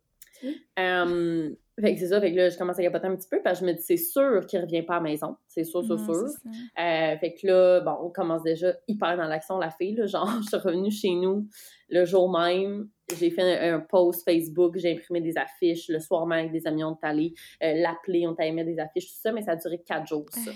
[1.81, 3.61] Fait que c'est ça, fait que là, je commence à capoter un petit peu parce
[3.61, 5.37] que je me dis, c'est sûr qu'il revient pas à la maison.
[5.47, 6.15] C'est sûr, c'est sûr.
[6.15, 10.07] Euh, fait que là, bon, on commence déjà hyper dans l'action, la fille, là.
[10.07, 11.47] Genre, je suis revenue chez nous
[11.89, 12.89] le jour même.
[13.17, 15.89] J'ai fait un, post Facebook, j'ai imprimé des affiches.
[15.89, 18.79] Le soir même, avec des amis, on est allé euh, l'appeler, on t'a aimé des
[18.79, 20.51] affiches, tout ça, mais ça a duré quatre jours, ça.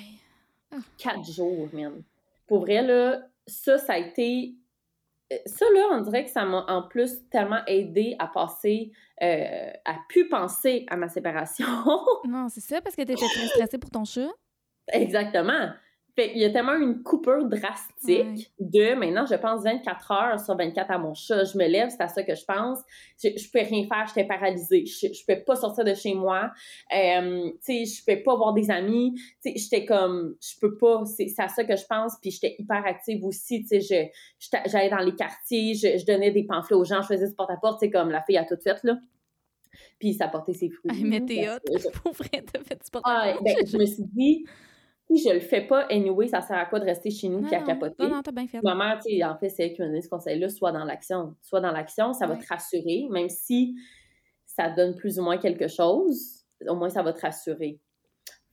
[0.70, 0.76] Ah.
[0.98, 2.02] Quatre jours, man.
[2.46, 4.56] Pour vrai, là, ça, ça a été
[5.46, 9.96] ça, là, on dirait que ça m'a en plus tellement aidé à passer, euh, à
[10.08, 11.66] plus penser à ma séparation.
[12.28, 14.28] non, c'est ça, parce que tu étais très stressée pour ton chat.
[14.92, 15.70] Exactement.
[16.14, 20.54] Fait il y a tellement une coupure drastique de maintenant, je pense 24 heures sur
[20.54, 21.44] 24 à mon chat.
[21.44, 22.80] Je me lève, c'est à ça que je pense.
[23.22, 24.84] Je, je peux rien faire, j'étais paralysée.
[24.84, 26.50] Je, je peux pas sortir de chez moi.
[26.94, 29.14] Euh, tu sais, je peux pas voir des amis.
[29.42, 31.02] Tu sais, j'étais comme, je peux pas.
[31.06, 32.16] C'est à ça que je pense.
[32.20, 33.64] Puis j'étais hyper active aussi.
[33.64, 34.12] Tu sais,
[34.66, 37.80] j'allais dans les quartiers, je, je, donnais des pamphlets aux gens, je faisais ce porte-à-porte.
[37.80, 38.98] Tu sais, comme la fille a tout fait, là.
[39.98, 40.90] Puis ça portait ses fruits.
[40.92, 43.04] Ah, mais t'es hot, pour vrai, t'as fait du porte-à-porte.
[43.06, 44.44] Ah, ben, je me suis dit
[45.10, 47.54] si je le fais pas, anyway, ça sert à quoi de rester chez nous et
[47.54, 48.02] à capoter?
[48.02, 48.60] Non, non, t'as bien fait.
[48.62, 50.84] Ma mère, tu sais, en fait, c'est elle qui m'a donné ce conseil-là, soit dans
[50.84, 51.34] l'action.
[51.42, 53.76] Soit dans l'action, ça va te rassurer, même si
[54.46, 57.80] ça donne plus ou moins quelque chose, au moins ça va te rassurer.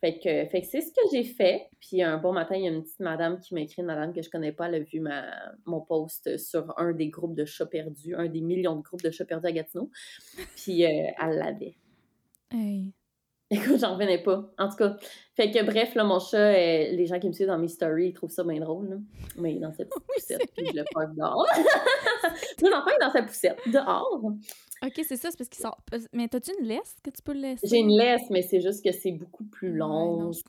[0.01, 1.67] Fait que, fait que c'est ce que j'ai fait.
[1.81, 4.13] Puis un bon matin, il y a une petite madame qui m'a écrit, une madame
[4.13, 5.25] que je connais pas, elle a vu ma,
[5.65, 9.12] mon post sur un des groupes de chats perdus, un des millions de groupes de
[9.12, 9.91] chats perdus à Gatineau.
[10.55, 11.75] Puis euh, elle l'avait.
[12.51, 12.93] Hey.
[13.51, 14.47] Écoute, j'en revenais pas.
[14.59, 14.95] En tout cas,
[15.35, 18.09] fait que bref, là, mon chat, euh, les gens qui me suivent dans mes stories,
[18.09, 18.95] ils trouvent ça bien drôle, là.
[19.38, 21.47] Mais dans petite poussette, puis je le parque dehors.
[22.62, 24.21] Mon enfant est dans sa poussette, dehors.
[24.85, 25.79] OK, c'est ça, c'est parce qu'il sort.
[26.13, 27.67] Mais t'as-tu une laisse que tu peux le laisser?
[27.67, 30.31] J'ai une laisse, mais c'est juste que c'est beaucoup plus long.
[30.31, 30.43] c'est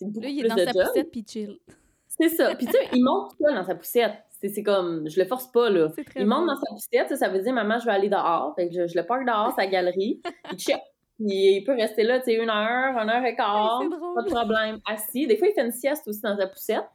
[0.00, 1.58] beaucoup là, il est dans sa poussette, puis chill.
[2.06, 2.54] C'est ça.
[2.54, 4.14] Puis tu sais, il monte tout dans sa poussette.
[4.40, 5.88] C'est comme, je le force pas, là.
[6.14, 8.54] Il monte dans sa poussette, ça veut dire, maman, je vais aller dehors.
[8.54, 10.22] Fait que je, je le parque dehors, sa galerie.
[10.52, 10.80] Il check
[11.20, 13.80] il peut rester là, tu sais, une heure, une heure et quart,
[14.14, 15.26] pas de problème, assis.
[15.26, 16.86] Des fois, il fait une sieste aussi dans sa poussette.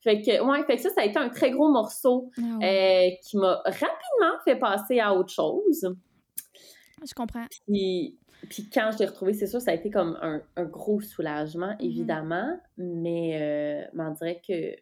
[0.00, 3.10] Fait que, ouais, fait que ça, ça a été un très gros morceau ah euh,
[3.22, 5.86] qui m'a rapidement fait passer à autre chose.
[7.04, 7.46] Je comprends.
[7.66, 8.18] Puis,
[8.48, 11.72] puis quand je l'ai retrouvé, c'est sûr, ça a été comme un, un gros soulagement,
[11.74, 11.86] mm-hmm.
[11.86, 14.76] évidemment, mais, euh, on dirait que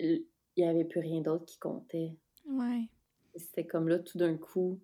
[0.00, 0.24] il
[0.56, 2.16] n'y avait plus rien d'autre qui comptait.
[2.46, 2.88] Ouais.
[3.34, 4.80] C'était comme là, tout d'un coup,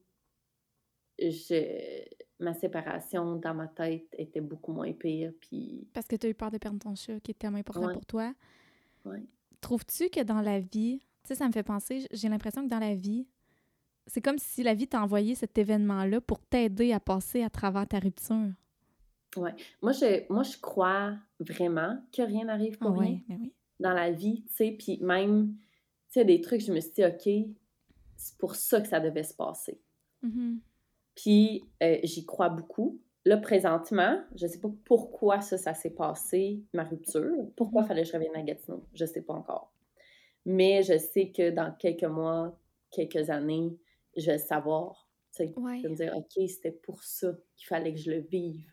[1.18, 2.02] je
[2.40, 5.32] ma séparation dans ma tête était beaucoup moins pire.
[5.40, 5.86] Puis...
[5.92, 8.06] Parce que tu as eu peur de perdre ton chat qui est tellement important pour
[8.06, 8.34] toi.
[9.04, 9.18] Oui.
[9.60, 12.78] Trouves-tu que dans la vie, tu sais, ça me fait penser, j'ai l'impression que dans
[12.78, 13.26] la vie,
[14.06, 17.86] c'est comme si la vie t'a envoyé cet événement-là pour t'aider à passer à travers
[17.86, 18.52] ta rupture.
[19.36, 19.50] Oui.
[19.82, 23.52] Moi je, moi, je crois vraiment que rien n'arrive pour rien ben oui.
[23.80, 24.76] dans la vie, tu sais.
[24.78, 25.56] Puis même,
[26.08, 27.28] tu sais, des trucs, je me suis dit, OK,
[28.16, 29.80] c'est pour ça que ça devait se passer.
[30.22, 30.58] Mm-hmm.
[31.14, 33.00] Puis euh, j'y crois beaucoup.
[33.24, 37.32] Là, présentement, je ne sais pas pourquoi ça, ça s'est passé, ma rupture.
[37.56, 37.86] Pourquoi mm-hmm.
[37.86, 38.84] fallait que je revienne à Gatineau?
[38.92, 39.72] Je ne sais pas encore.
[40.44, 42.58] Mais je sais que dans quelques mois,
[42.90, 43.78] quelques années,
[44.16, 45.08] je vais savoir.
[45.38, 48.64] Je vais me dire, OK, c'était pour ça qu'il fallait que je le vive.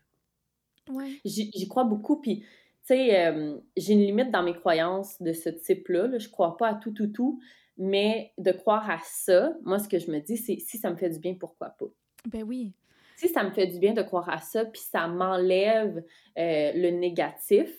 [0.90, 1.20] Ouais.
[1.24, 2.20] J'y crois beaucoup.
[2.20, 2.46] Puis, tu
[2.82, 6.06] sais, euh, j'ai une limite dans mes croyances de ce type-là.
[6.06, 6.18] Là.
[6.18, 7.40] Je crois pas à tout, tout, tout.
[7.78, 10.96] Mais de croire à ça, moi, ce que je me dis, c'est si ça me
[10.96, 11.86] fait du bien, pourquoi pas?
[12.28, 12.72] Ben oui.
[13.16, 16.04] Si ça me fait du bien de croire à ça, puis ça m'enlève
[16.38, 17.70] euh, le négatif,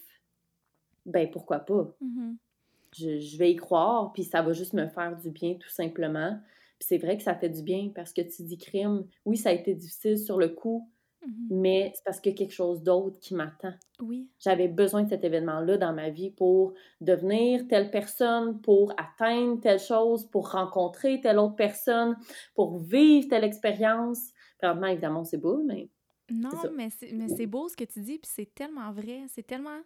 [1.05, 1.93] ben pourquoi pas?
[2.01, 3.19] Mm-hmm.
[3.19, 6.39] je, vais y croire, puis ça va juste me faire du bien, tout simplement.
[6.79, 9.05] Puis c'est vrai que ça fait du bien parce que tu dis crime.
[9.25, 10.89] Oui, ça a été difficile sur le coup,
[11.25, 11.47] mm-hmm.
[11.49, 13.73] mais c'est parce qu'il y a quelque chose d'autre qui m'attend.
[14.01, 14.29] Oui.
[14.39, 19.79] J'avais besoin de cet événement-là dans ma vie pour devenir telle personne, pour atteindre telle
[19.79, 22.15] chose, pour rencontrer telle autre personne,
[22.55, 24.32] pour vivre telle expérience
[24.63, 25.89] évidemment, c'est beau, mais.
[26.29, 29.25] Non, mais c'est beau ce que tu dis, puis c'est tellement vrai.
[29.27, 29.81] C'est tellement.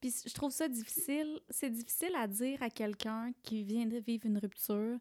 [0.00, 1.40] Puis je trouve ça difficile.
[1.50, 4.98] C'est difficile à dire à quelqu'un qui vient de vivre une rupture.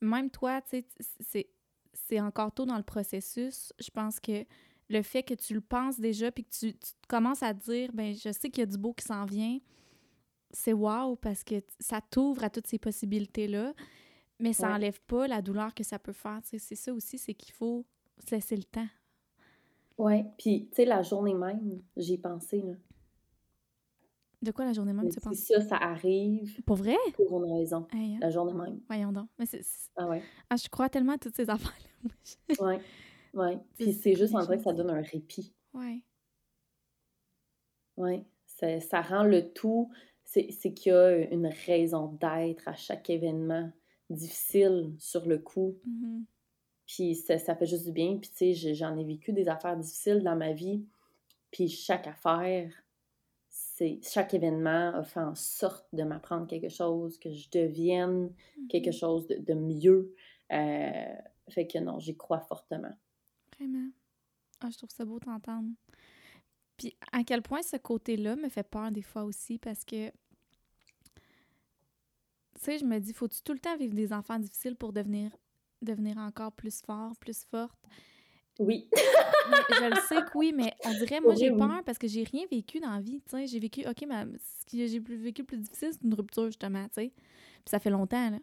[0.00, 0.84] Même toi, tu
[1.20, 1.48] sais,
[1.92, 3.72] c'est encore tôt dans le processus.
[3.78, 4.44] Je pense que
[4.88, 7.90] le fait que tu le penses déjà, puis que tu, tu commences à te dire,
[7.92, 9.58] ben je sais qu'il y a du beau qui s'en vient,
[10.54, 13.74] c'est wow parce que ça t'ouvre à toutes ces possibilités-là,
[14.38, 16.40] mais ça n'enlève pas la douleur que ça peut faire.
[16.42, 17.84] C'est ça aussi, c'est qu'il faut
[18.18, 18.86] se laisser le temps.
[19.96, 22.74] Ouais, puis tu sais, la journée même, j'ai pensé, là.
[24.42, 25.38] De quoi la journée même, tu penses?
[25.38, 26.62] ça, ça arrive.
[26.64, 26.96] Pour vrai?
[27.14, 27.86] Pour une raison.
[27.94, 28.18] Hein?
[28.20, 28.78] La journée même.
[28.88, 29.28] Voyons donc.
[29.38, 29.46] Mais
[29.96, 30.22] Ah ouais.
[30.50, 32.10] Ah, je crois tellement à toutes ces affaires-là.
[32.60, 32.80] ouais.
[33.32, 33.58] Ouais.
[33.78, 35.54] Puis c'est juste en vrai que ça donne un répit.
[35.72, 36.02] Ouais.
[37.96, 38.26] Ouais.
[38.44, 39.90] Ça, ça rend le tout.
[40.24, 43.70] C'est qu'il y a une raison d'être à chaque événement
[44.10, 45.78] difficile sur le coup.
[45.88, 46.24] Mm-hmm.
[46.86, 48.18] Puis ça, ça, fait juste du bien.
[48.18, 50.84] Puis tu sais, j'en ai vécu des affaires difficiles dans ma vie.
[51.50, 52.70] Puis chaque affaire
[54.02, 58.32] chaque événement a fait en sorte de m'apprendre quelque chose, que je devienne
[58.68, 58.92] quelque mhm.
[58.92, 60.14] chose de, mieux.
[60.52, 61.14] Euh,
[61.48, 62.94] fait que non, j'y crois fortement.
[63.58, 63.90] Vraiment.
[64.60, 65.68] Ah, je trouve ça beau d'entendre.
[66.76, 70.14] Puis à quel point ce côté-là me fait peur des fois aussi parce que, tu
[72.60, 75.36] sais, je me dis, faut-tu tout le temps vivre des enfants difficiles pour devenir,
[75.84, 77.78] devenir encore plus fort, plus forte?
[78.60, 78.88] Oui.
[78.94, 82.44] je le sais que oui, mais on dirait, moi, j'ai peur parce que j'ai rien
[82.50, 83.46] vécu dans la vie, tu sais.
[83.46, 86.84] J'ai vécu, OK, mais ce que j'ai vécu le plus difficile, c'est une rupture, justement,
[86.84, 87.08] tu sais.
[87.10, 88.38] Puis ça fait longtemps, là.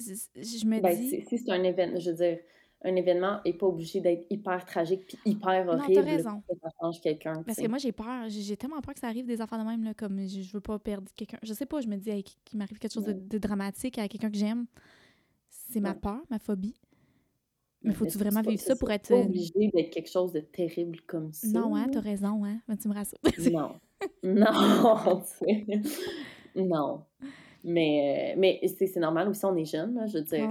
[0.00, 1.24] Je, me ben, dis...
[1.28, 2.38] Si c'est un événement, je veux dire,
[2.84, 5.94] un événement n'est pas obligé d'être hyper tragique puis hyper horrible.
[5.94, 6.42] Non, t'as raison.
[6.62, 7.42] ça change quelqu'un.
[7.42, 8.28] Parce que moi, j'ai peur.
[8.28, 10.78] J'ai tellement peur que ça arrive des affaires de même, là, comme je, veux pas
[10.78, 11.38] perdre quelqu'un.
[11.42, 14.38] Je sais pas, je me dis, qu'il m'arrive quelque chose de, dramatique à quelqu'un que
[14.38, 14.66] j'aime.
[15.68, 16.74] C'est ma peur, ma phobie.
[17.82, 19.08] Mais faut-tu vraiment vivre ça pour être.
[19.08, 21.46] pas obligé d'être quelque chose de terrible comme ça.
[21.48, 22.60] Non, hein, t'as raison, hein.
[22.66, 23.18] Mais tu me rassures.
[23.52, 23.74] non.
[24.22, 25.22] Non,
[26.56, 27.04] Non.
[27.64, 30.48] Mais, mais c'est normal aussi, on est jeune, là, je veux dire.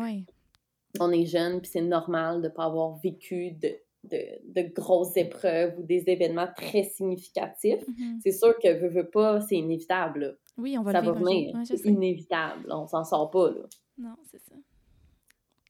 [1.00, 3.76] On est jeune, puis c'est normal de ne pas avoir vécu de,
[4.06, 7.88] de, de, grosses épreuves ou des événements très significatifs.
[7.88, 8.20] Mm-hmm.
[8.24, 10.38] C'est sûr que veux, veux pas, c'est inévitable.
[10.58, 11.14] Oui, on va ça le vivre.
[11.14, 11.56] va venir.
[11.66, 12.68] c'est inévitable.
[12.72, 13.64] On s'en sort pas, là.
[13.98, 14.56] Non, c'est ça.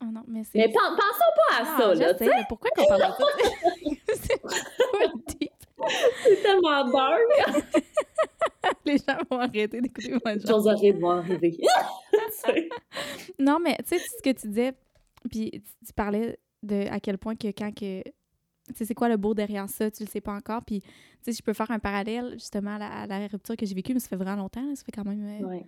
[0.01, 0.59] Oh non, mais c'est.
[0.59, 2.17] Mais pensons pas à ah, ça, là.
[2.17, 3.25] Sais, mais pourquoi qu'on parle de ça?
[6.23, 7.21] c'est tellement dark.
[8.85, 10.61] Les gens vont arrêter d'écouter mon genre.
[10.61, 11.57] J'oserais de voir arriver.
[13.39, 14.73] non, mais tu sais, ce que tu disais,
[15.29, 18.03] puis tu parlais de à quel point que quand que.
[18.03, 20.61] Tu sais, c'est quoi le beau derrière ça, tu le sais pas encore.
[20.65, 20.87] Puis, tu
[21.21, 24.09] sais, je peux faire un parallèle justement à la, rupture que j'ai vécue, mais ça
[24.09, 24.75] fait vraiment longtemps.
[24.75, 25.41] ça fait quand même.
[25.41, 25.65] Euh, ouais.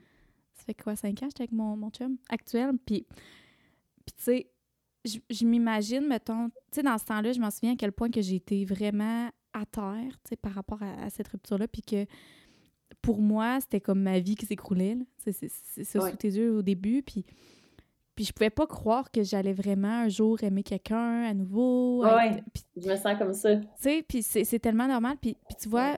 [0.56, 2.72] Ça fait quoi, cinq ans, j'étais avec mon, mon chum actuel.
[2.86, 3.08] Puis,
[4.10, 7.76] puis tu sais, je, m'imagine, mettons, tu sais, dans ce temps-là, je m'en souviens à
[7.76, 11.68] quel point que j'ai été vraiment à terre, tu sais, par rapport à, cette rupture-là,
[11.68, 12.06] puis que
[13.02, 15.50] pour moi, c'était comme ma vie qui s'écroulait, c'est
[15.84, 17.26] ça sous tes yeux au début, puis
[18.16, 22.04] puis je pouvais pas croire que j'allais vraiment un jour aimer quelqu'un à nouveau.
[22.04, 22.44] Ouais,
[22.76, 23.56] je me sens comme ça.
[23.56, 25.16] Tu sais, puis c'est tellement normal.
[25.22, 25.98] Puis, puis tu vois,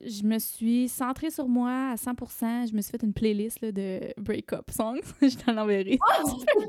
[0.00, 2.70] je me suis centrée sur moi à 100%.
[2.70, 5.00] Je me suis fait une playlist là, de break-up songs.
[5.22, 5.98] je t'en enverrai.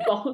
[0.10, 0.34] Oh,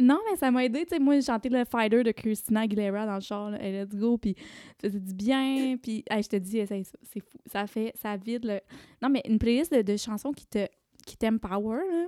[0.00, 0.86] non, mais ça m'a aidé.
[0.98, 3.50] Moi, j'ai chanté le Fighter de Christina Aguilera dans le char.
[3.50, 4.16] Là, let's go.
[4.16, 4.34] Puis
[4.80, 5.76] ça faisait du bien.
[5.82, 7.38] Puis je te dis, c'est fou.
[7.46, 8.60] Ça fait, ça vide le...
[9.02, 10.66] Non, mais une playlist de, chansons qui te
[11.06, 12.06] qui t'empower, là.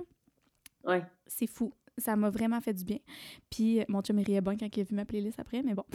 [0.85, 1.03] Ouais.
[1.27, 1.73] C'est fou.
[1.97, 2.99] Ça m'a vraiment fait du bien.
[3.49, 5.85] Puis mon chum riait bon quand il a vu ma playlist après, mais bon.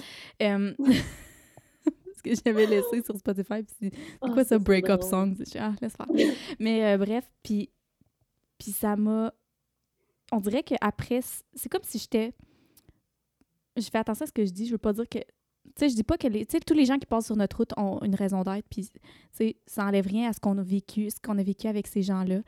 [0.42, 0.72] Euh,
[2.22, 3.62] que j'avais laissé sur Spotify.
[3.62, 5.36] Puis c'est ah, ça, break-up song?
[5.58, 6.06] Ah, laisse faire.
[6.58, 7.70] Mais euh, bref, puis,
[8.58, 9.32] puis ça m'a.
[10.30, 11.20] On dirait qu'après,
[11.54, 12.32] c'est comme si j'étais.
[13.76, 14.66] Je fais attention à ce que je dis.
[14.66, 15.18] Je veux pas dire que.
[15.18, 17.72] Tu sais, je dis pas que les, tous les gens qui passent sur notre route
[17.76, 18.90] ont une raison d'être, puis
[19.66, 22.40] ça enlève rien à ce qu'on a vécu, ce qu'on a vécu avec ces gens-là.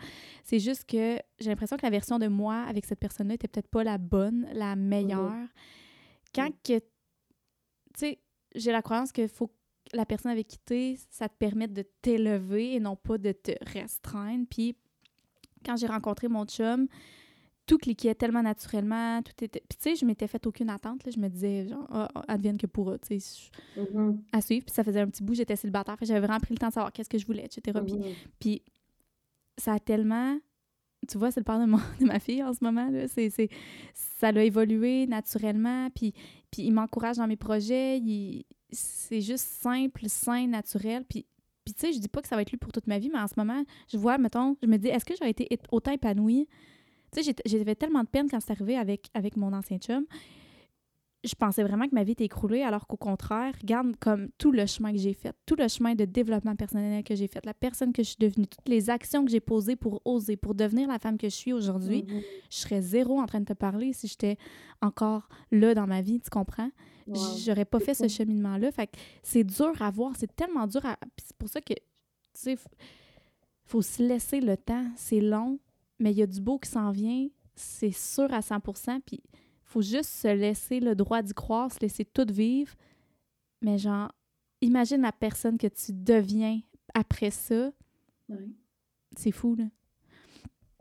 [0.42, 3.68] C'est juste que j'ai l'impression que la version de moi avec cette personne-là était peut-être
[3.68, 5.46] pas la bonne, la meilleure.
[6.34, 6.84] Quand que, tu
[7.94, 8.18] sais,
[8.54, 9.50] j'ai la croyance qu'il faut
[9.92, 13.52] la personne avec qui tu ça te permet de t'élever et non pas de te
[13.72, 14.46] restreindre.
[14.48, 14.76] Puis
[15.64, 16.86] quand j'ai rencontré mon chum,
[17.66, 19.62] tout cliquait tellement naturellement, tout était...
[19.68, 21.12] Puis tu sais, je m'étais fait aucune attente, là.
[21.14, 24.18] je me disais, genre, ah, ah, advienne que pourra, tu sais, mm-hmm.
[24.32, 24.64] à suivre.
[24.64, 26.92] Puis ça faisait un petit bout, j'étais célibataire, j'avais vraiment pris le temps de savoir
[26.92, 27.78] qu'est-ce que je voulais, etc.
[27.84, 28.14] Puis, mm-hmm.
[28.40, 28.62] puis
[29.56, 30.38] ça a tellement...
[31.08, 31.64] Tu vois, c'est le père de,
[32.00, 33.06] de ma fille en ce moment, là.
[33.06, 33.30] C'est,
[33.94, 36.12] ça a évolué naturellement, puis,
[36.50, 41.04] puis il m'encourage dans mes projets, il c'est juste simple, sain, naturel.
[41.08, 41.26] Puis,
[41.64, 43.10] puis tu sais, je dis pas que ça va être lui pour toute ma vie,
[43.12, 45.92] mais en ce moment, je vois, mettons, je me dis, est-ce que j'aurais été autant
[45.92, 46.48] épanouie?
[47.12, 50.06] Tu sais, j'avais tellement de peine quand c'est arrivé avec, avec mon ancien chum.
[51.22, 54.64] Je pensais vraiment que ma vie était écroulée, alors qu'au contraire, regarde comme tout le
[54.66, 57.92] chemin que j'ai fait, tout le chemin de développement personnel que j'ai fait, la personne
[57.92, 60.98] que je suis devenue, toutes les actions que j'ai posées pour oser, pour devenir la
[60.98, 62.22] femme que je suis aujourd'hui, mm-hmm.
[62.50, 64.36] je serais zéro en train de te parler si j'étais
[64.80, 66.70] encore là dans ma vie, tu comprends?
[67.44, 68.70] J'aurais pas fait ce cheminement-là.
[68.70, 70.96] Fait que c'est dur à voir, c'est tellement dur à.
[71.22, 71.80] C'est pour ça que, tu
[72.34, 72.56] sais,
[73.64, 74.86] faut se laisser le temps.
[74.96, 75.58] C'est long,
[75.98, 78.60] mais il y a du beau qui s'en vient, c'est sûr à 100
[79.04, 79.20] Puis
[79.70, 82.74] faut juste se laisser le droit d'y croire, se laisser tout vivre.
[83.62, 84.12] Mais genre,
[84.60, 86.60] imagine la personne que tu deviens
[86.92, 87.72] après ça.
[88.28, 88.56] Oui.
[89.16, 89.64] C'est fou, là.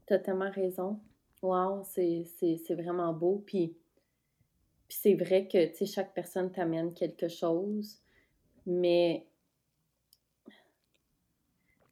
[0.08, 1.00] T'as tellement raison.
[1.44, 2.26] Wow, c'est
[2.72, 3.44] vraiment beau.
[3.46, 3.78] Puis,
[4.88, 8.02] puis c'est vrai que, tu sais, chaque personne t'amène quelque chose,
[8.66, 9.28] mais,
[10.48, 10.54] tu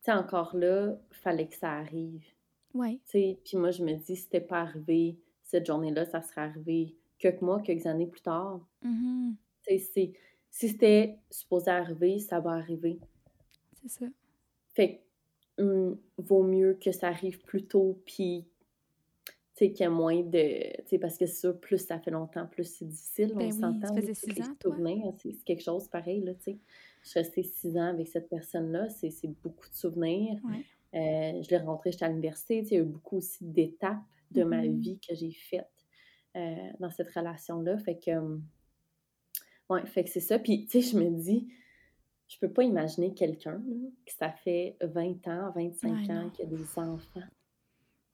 [0.01, 2.25] sais, encore là, fallait que ça arrive.
[2.73, 2.99] Oui.
[3.05, 6.41] Tu sais, puis moi, je me dis, si c'était pas arrivé cette journée-là, ça serait
[6.41, 8.59] arrivé quelques mois, quelques années plus tard.
[8.83, 9.33] Mm-hmm.
[9.79, 12.99] Si c'était supposé arriver, ça va arriver.
[13.73, 14.05] C'est ça.
[14.73, 15.01] Fait
[15.57, 18.45] que, hum, vaut mieux que ça arrive plus tôt, puis
[19.55, 20.77] qu'il y ait moins de.
[20.83, 23.51] Tu sais, parce que c'est sûr, plus ça fait longtemps, plus c'est difficile, ben on
[23.51, 23.87] oui, s'entend.
[23.87, 26.33] Ça faisait six ans, C'est quelque chose pareil, là.
[26.45, 29.11] Je suis restée six ans avec cette personne-là, c'est
[29.43, 30.39] beaucoup de souvenirs.
[30.93, 33.97] Euh, je l'ai rencontré, j'étais à l'université, il y a eu beaucoup aussi d'étapes
[34.31, 34.79] de ma mm-hmm.
[34.79, 35.67] vie que j'ai faites
[36.35, 37.77] euh, dans cette relation-là.
[37.79, 38.37] Fait que, euh,
[39.69, 40.39] ouais, fait que c'est ça.
[40.39, 41.47] Puis, tu sais, je me dis,
[42.27, 43.61] je peux pas imaginer quelqu'un
[44.05, 47.21] que ça fait 20 ans, 25 ans, qui a des enfants.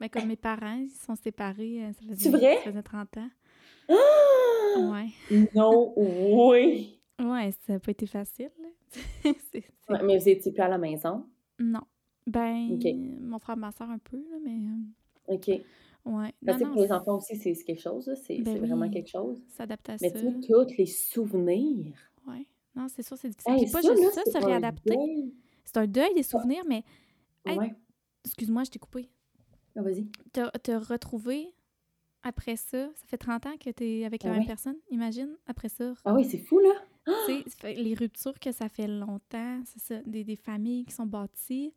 [0.00, 2.56] Mais comme mes parents, ils sont séparés, euh, ça faisait, vrai?
[2.56, 3.30] ça faisait 30 ans.
[3.88, 3.94] Ah!
[4.76, 5.38] Ouais.
[5.54, 7.00] Non, oui.
[7.20, 8.50] Ouais, ça n'a pas été facile.
[9.24, 11.26] mais vous étiez plus à la maison?
[11.58, 11.82] Non.
[12.26, 12.78] Ben,
[13.20, 15.34] mon frère, ma soeur un peu, là, mais...
[15.34, 15.50] OK.
[16.04, 16.34] Ouais.
[16.44, 19.42] Parce que pour les enfants aussi, c'est quelque chose, c'est ben vraiment quelque chose.
[19.48, 21.96] S'adapter à Mais tu sais, tous les souvenirs.
[22.26, 22.46] Oui.
[22.74, 23.54] Non, c'est sûr, c'est difficile.
[23.54, 24.96] Hey, pas juste ça, se réadapter.
[25.64, 26.84] C'est un deuil des souvenirs, mais.
[27.46, 27.74] ouais.
[28.24, 29.10] Excuse-moi, je t'ai coupé.
[29.76, 30.06] Ah, vas-y.
[30.32, 31.52] Te, retrouver
[32.22, 35.36] après ça, ça fait 30 ans que tu es avec la ah même personne, imagine,
[35.46, 35.92] après ça.
[36.06, 36.72] Ah oui, c'est fou, là!
[37.26, 41.04] Tu sais, les ruptures que ça fait longtemps, c'est ça, des, des familles qui sont
[41.04, 41.74] bâties,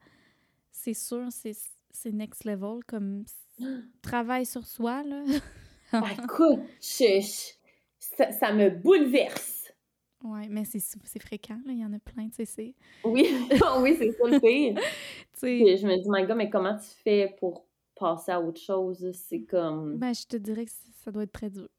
[0.72, 1.52] c'est sûr, c'est
[1.98, 3.26] c'est next level, comme
[4.02, 5.24] travail sur soi, là.
[5.92, 9.74] Ah, écoute, ça, ça, me bouleverse.
[10.24, 11.74] Oui, mais c'est fréquent, là.
[11.74, 12.76] Il y en a plein, tu sais.
[13.04, 13.28] Oui,
[13.82, 14.80] oui, c'est ça le pire.
[15.42, 19.12] je me dis, my God, mais comment tu fais pour passer à autre chose?
[19.14, 19.98] C'est comme.
[19.98, 20.72] Ben, je te dirais que
[21.04, 21.70] ça doit être très dur.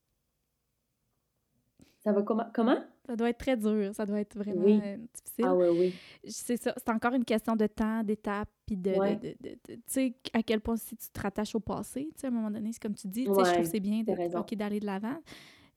[2.04, 2.46] Ça va comment?
[2.54, 2.82] Comment?
[3.06, 5.44] Ça doit être très dur, ça doit être vraiment euh, difficile.
[5.44, 5.94] Ah oui, oui.
[6.24, 9.16] C'est ça, c'est encore une question de temps, d'étape, puis de,
[9.64, 12.32] tu sais, à quel point si tu te rattaches au passé, tu sais, à un
[12.34, 15.16] moment donné, c'est comme tu dis, tu sais, je trouve c'est bien d'aller de l'avant,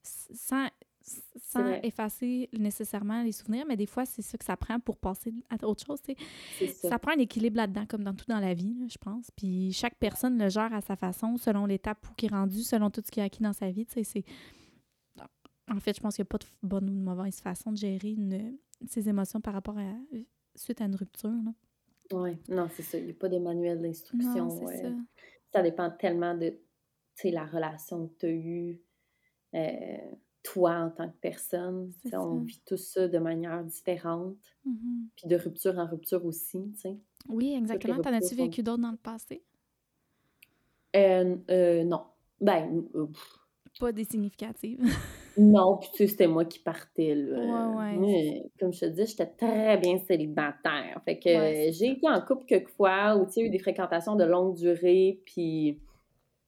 [0.03, 0.67] sans,
[1.01, 5.33] sans effacer nécessairement les souvenirs, mais des fois, c'est ça que ça prend pour passer
[5.49, 6.15] à autre chose, tu
[6.57, 6.67] sais.
[6.73, 6.89] Ça.
[6.89, 6.99] ça.
[6.99, 9.31] prend un équilibre là-dedans, comme dans tout dans la vie, je pense.
[9.31, 12.89] Puis chaque personne le gère à sa façon, selon l'étape où qui est rendu, selon
[12.89, 14.25] tout ce qu'il a acquis dans sa vie, tu sais, c'est
[15.69, 17.77] en fait, je pense qu'il n'y a pas de bonne ou de mauvaise façon de
[17.77, 19.93] gérer une, ses émotions par rapport à
[20.55, 21.31] suite à une rupture.
[22.11, 22.97] Oui, non, c'est ça.
[22.97, 24.49] Il n'y a pas de manuel d'instruction.
[24.49, 24.89] ça.
[25.53, 25.61] ça.
[25.61, 26.57] dépend tellement de
[27.23, 28.81] la relation que tu as eue,
[29.53, 29.97] euh,
[30.43, 31.91] toi en tant que personne.
[32.13, 34.37] On vit tout ça de manière différente.
[34.67, 35.07] Mm-hmm.
[35.15, 36.73] Puis de rupture en rupture aussi.
[36.77, 36.97] sais.
[37.29, 38.01] Oui, exactement.
[38.01, 39.43] T'en as-tu vécu d'autres dans le passé?
[40.95, 42.05] Euh, euh, non.
[42.39, 42.83] Ben,
[43.79, 44.79] pas des significatives.
[45.37, 47.69] non, puis tu sais, c'était moi qui partais, là.
[47.69, 48.51] Ouais, ouais.
[48.59, 51.01] comme je te dis, j'étais très bien célibataire.
[51.05, 54.25] Fait que j'ai été en couple quelques fois ou tu sais, eu des fréquentations de
[54.25, 55.79] longue durée, puis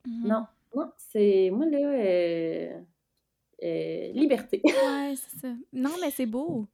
[0.05, 0.27] mm-hmm.
[0.27, 2.79] non, non, c'est moi, là, euh,
[3.63, 4.61] euh, liberté.
[4.65, 5.53] ouais, c'est ça.
[5.71, 6.67] Non, mais c'est beau.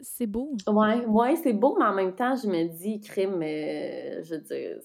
[0.00, 0.56] C'est beau.
[0.66, 4.40] Ouais, ouais, c'est beau, mais en même temps, je me dis, crime, euh, je veux
[4.40, 4.78] dire.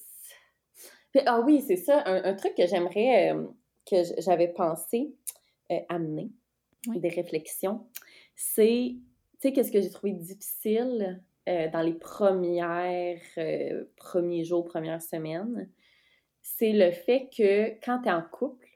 [1.25, 3.35] ah oui, c'est ça, un, truc que j'aimerais
[3.89, 5.13] que j'avais pensé
[5.81, 6.31] euh, amener,
[6.87, 7.87] des réflexions,
[8.35, 9.03] c'est, tu
[9.39, 15.69] sais, qu'est-ce que j'ai trouvé difficile euh, dans les premières, euh, premiers jours, premières semaines,
[16.41, 18.67] c'est le fait que quand tu es en couple,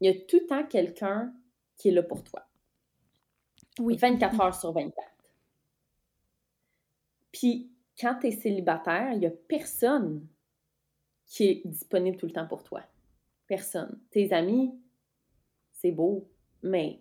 [0.00, 1.32] il y a tout le temps quelqu'un
[1.76, 2.48] qui est là pour toi.
[3.78, 3.96] Oui.
[3.96, 4.94] 24 heures sur 24.
[7.30, 10.26] Puis, quand tu es célibataire, il n'y a personne
[11.26, 12.82] qui est disponible tout le temps pour toi
[13.52, 14.00] personne.
[14.10, 14.72] Tes amis,
[15.72, 16.26] c'est beau,
[16.62, 17.00] mais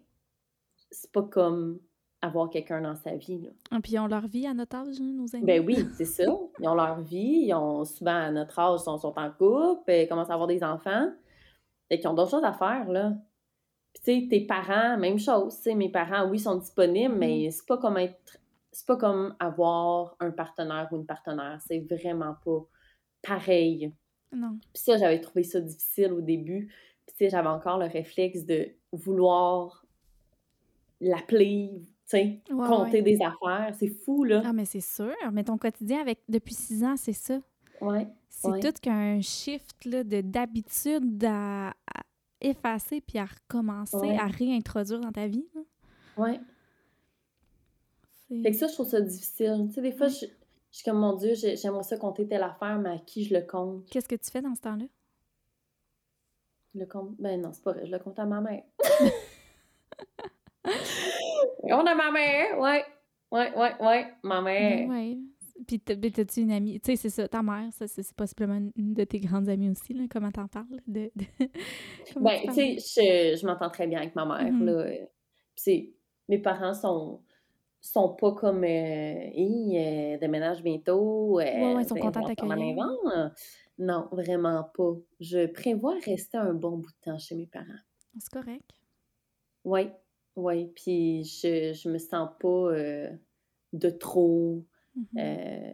[0.89, 1.79] c'est pas comme
[2.21, 3.39] avoir quelqu'un dans sa vie.
[3.39, 3.49] Là.
[3.49, 5.45] Et ah, puis ils ont leur vie à notre âge, hein, nos amis?
[5.45, 6.23] Ben oui, c'est ça.
[6.59, 10.07] Ils ont leur vie, ils ont souvent à notre âge, ils sont, en couple, ils
[10.07, 11.11] commencent à avoir des enfants.
[11.89, 13.13] et qu'ils ont d'autres choses à faire, là.
[13.93, 15.57] Puis, tu sais, tes parents, même chose.
[15.57, 17.51] Tu sais, mes parents, oui, sont disponibles, mais Mm.
[17.51, 18.37] c'est pas comme être.
[18.71, 21.59] C'est pas comme avoir un partenaire ou une partenaire.
[21.67, 22.65] C'est vraiment pas
[23.21, 23.93] pareil.
[24.31, 24.57] Non.
[24.73, 26.67] Puis ça, j'avais trouvé ça difficile au début.
[27.05, 29.85] Puis, tu sais, j'avais encore le réflexe de vouloir
[30.99, 33.01] l'appeler, tu sais, Ouais, compter ouais.
[33.01, 33.73] des affaires.
[33.77, 34.41] C'est fou, là.
[34.45, 35.13] Ah, mais c'est sûr.
[35.31, 37.39] Mais ton quotidien avec depuis six ans, c'est ça?
[37.79, 38.07] Ouais.
[38.29, 38.59] C'est Ouais.
[38.59, 41.73] tout qu'un shift là, de d'habitude à, à
[42.39, 45.45] effacer puis à recommencer, à réintroduire dans ta vie.
[48.27, 49.65] C'est- Fait que ça, je trouve ça difficile.
[49.69, 50.27] Tu sais, des fois, je, je
[50.71, 53.41] suis comme, mon Dieu, j'ai- j'aimerais ça compter telle affaire, mais à qui je le
[53.41, 53.85] compte?
[53.89, 54.85] Qu'est-ce que tu fais dans ce temps-là?
[56.73, 57.15] Je le compte...
[57.19, 58.63] Ben non, c'est pas vrai, je le compte à ma mère.
[61.63, 62.83] On a ma mère, ouais.
[63.31, 64.87] Ouais, ouais, ouais, ma mère.
[64.89, 65.17] Ouais.
[65.67, 66.79] Puis ben, t'as-tu une amie?
[66.81, 69.93] Tu sais, c'est ça, ta mère, ça, c'est possiblement une de tes grandes amies aussi,
[69.93, 70.03] là.
[70.09, 70.65] Comment t'en parles?
[70.87, 71.11] De,
[72.19, 74.65] Ben, tu sais, je, je m'entends très bien avec ma mère, Mhm.
[74.65, 74.71] là.
[74.73, 75.05] euh,
[75.55, 75.93] Puis.
[76.29, 77.19] Mes parents sont
[77.81, 81.39] sont pas comme euh, Hi, euh, déménage bientôt.
[81.39, 83.33] Euh, Ouais, ouais, ils sont ben, contents invente.
[83.77, 84.93] Non, vraiment pas.
[85.19, 87.65] Je prévois rester un bon bout de temps chez mes parents.
[88.17, 88.63] C'est correct.
[89.63, 89.89] Oui,
[90.35, 90.67] oui.
[90.75, 93.09] Puis je, je me sens pas euh,
[93.73, 94.65] de trop.
[94.95, 95.05] Mhm.
[95.17, 95.71] Euh,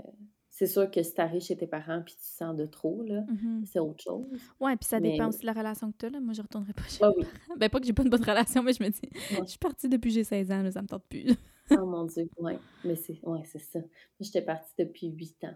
[0.49, 3.23] c'est sûr que si t'arrives chez tes parents puis tu te sens de trop, là,
[3.29, 3.63] Mhm.
[3.65, 4.25] c'est autre chose.
[4.59, 6.09] Ouais, puis ça Mais- dépend aussi de la relation que tu as.
[6.09, 6.19] Là.
[6.19, 7.25] Moi, je retournerai pas chez Ah oui.
[7.57, 9.41] Ben, pas que j'ai pas une bonne relation, mais je me dis, Ouais.
[9.43, 11.35] je suis partie depuis que j'ai 16 ans, là, ça me tente plus.
[11.71, 12.53] Oh mon Dieu, oui.
[12.85, 13.79] Mais c'est ouais, ça.
[13.79, 13.87] Moi,
[14.21, 15.55] j'étais partie depuis huit ans.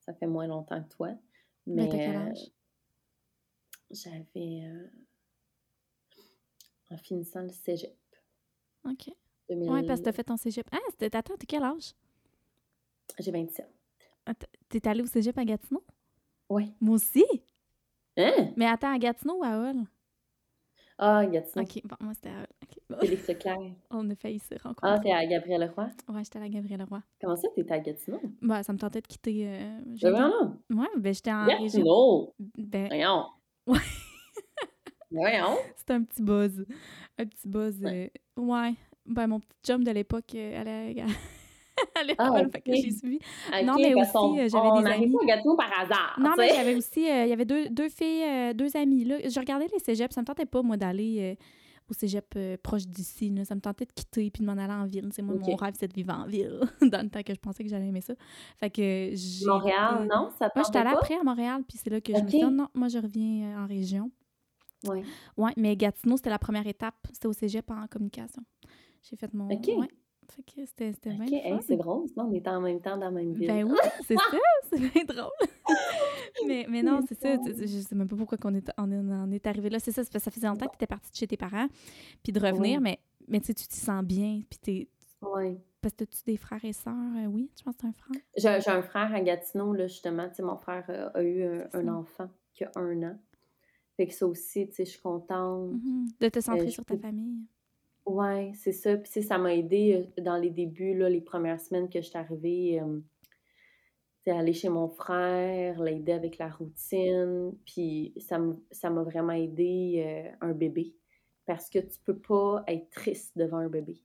[0.00, 1.08] Ça fait moins longtemps que toi.
[1.66, 2.50] Mais Mais t'as quel euh, âge?
[3.90, 4.62] j'avais.
[4.64, 4.86] euh,
[6.90, 7.94] en finissant le cégep.
[8.84, 9.10] OK.
[9.48, 9.70] 2000...
[9.70, 10.66] Ouais, parce que t'as fait ton cégep.
[10.72, 11.14] Ah, c'était...
[11.16, 11.92] Attends, t'as quel âge?
[13.18, 13.66] J'ai 27.
[14.26, 14.32] Ah,
[14.68, 15.82] T'es allé au cégep à Gatineau?
[16.50, 16.72] Oui.
[16.80, 17.24] Moi aussi?
[18.16, 18.52] Hein?
[18.56, 19.84] Mais attends, à Gatineau ou à Hull?
[20.98, 21.64] Ah, Gatineau.
[21.64, 22.46] OK, bon, moi, c'était à Hull.
[22.62, 22.96] OK, bon.
[23.00, 23.58] Félix Leclerc.
[23.90, 25.00] On a failli se Ah, rencontrer.
[25.02, 25.88] t'es à Gabriel Leroy.
[26.08, 27.02] Ouais, j'étais à la Gabrielle Roy.
[27.20, 28.20] Comment ça, t'étais à Gatineau?
[28.42, 29.46] Bah, ça me tentait de quitter.
[29.48, 30.56] Euh, j'étais- vraiment?
[30.70, 31.64] Ouais, ben j'étais en région.
[31.64, 32.34] Gatineau!
[32.56, 33.26] Ben, Voyons!
[33.66, 33.78] Ouais.
[35.76, 36.64] C'était un petit buzz.
[37.18, 37.80] Un petit buzz.
[37.80, 38.12] Ouais.
[38.38, 38.74] euh, ouais.
[39.06, 40.34] Ben, mon petit chum de l'époque
[42.06, 43.18] l'école, Ah, fait que j'ai suivi.
[43.64, 45.12] Non, mais aussi, euh, j'avais on des amis.
[45.56, 48.52] pas par hasard, Non, mais j'avais aussi, euh, il y avait deux, deux filles, euh,
[48.52, 49.04] deux amies.
[49.04, 49.16] Là.
[49.28, 51.38] Je regardais les cégeps, ça me tentait pas, moi, d'aller
[51.90, 53.30] au cégep euh, proche d'ici.
[53.30, 53.44] là.
[53.44, 55.08] Ça me tentait de quitter puis de m'en aller en ville.
[55.12, 55.46] C'est moi, Ok.
[55.46, 57.86] mon rêve, c'est de vivre en ville, dans le temps que je pensais que j'allais
[57.88, 58.14] aimer ça.
[58.58, 60.30] Fait que Montréal, non?
[60.38, 62.44] Ça Moi, j'étais allée après à Montréal, puis c'est là que je me suis dit,
[62.46, 64.10] oh non, moi, je reviens en région.
[64.86, 65.02] Ouais.
[65.36, 66.94] Ouais, mais Gatineau, c'était la première étape.
[67.12, 68.42] C'était au cégep en communication.
[69.02, 69.48] J'ai fait mon.
[69.50, 69.68] Ok.
[69.76, 69.88] Ouais.
[70.30, 71.60] Fait que c'était c'était Ok, bien le hey, fun.
[71.66, 73.48] c'est drôle, sinon on est en même temps dans la même ville.
[73.48, 75.30] Ben oui, c'est ça, c'est bien drôle.
[76.46, 79.30] mais, mais non, c'est ça, je sais même pas pourquoi qu'on est, on est, on
[79.32, 79.78] est arrivé là.
[79.78, 81.68] C'est ça, ça faisait longtemps que tu étais partie de chez tes parents,
[82.22, 82.82] puis de revenir, Oui.
[82.82, 84.88] mais, mais tu sais, tu t'y sens bien, puis t'es...
[85.22, 85.58] Ouais.
[85.80, 88.60] Parce que tu des frères et sœurs, euh, oui, je pense que t'as un frère.
[88.60, 90.28] J'ai un frère à Gatineau, là, justement.
[90.28, 93.18] Tu sais, mon frère euh, a eu un, enfant qui a un an.
[93.98, 95.72] Fait que ça aussi, tu sais, je suis contente.
[95.72, 96.06] Mhm.
[96.20, 97.40] De te centrer je sur ta famille.
[98.06, 98.96] Ouais, c'est ça.
[98.96, 102.00] Puis, tu sais, ça m'a aidé euh, dans les débuts, là, les premières semaines que
[102.00, 102.80] je suis arrivée.
[102.80, 103.00] euh,
[104.24, 107.52] tu sais, aller chez mon frère, l'aider avec la routine.
[107.66, 108.38] Puis, ça
[108.90, 110.94] m'a vraiment aidé euh, un bébé.
[111.46, 114.00] Parce que tu peux pas être triste devant un bébé.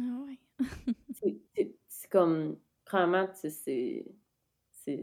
[0.00, 0.38] Ah ouais.
[1.12, 1.72] C'est-
[2.10, 4.06] comme, premièrement, tu sais,
[4.70, 5.02] c'est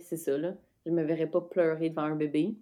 [0.00, 0.54] c'est ça, là.
[0.84, 2.56] Je me verrais pas pleurer devant un bébé.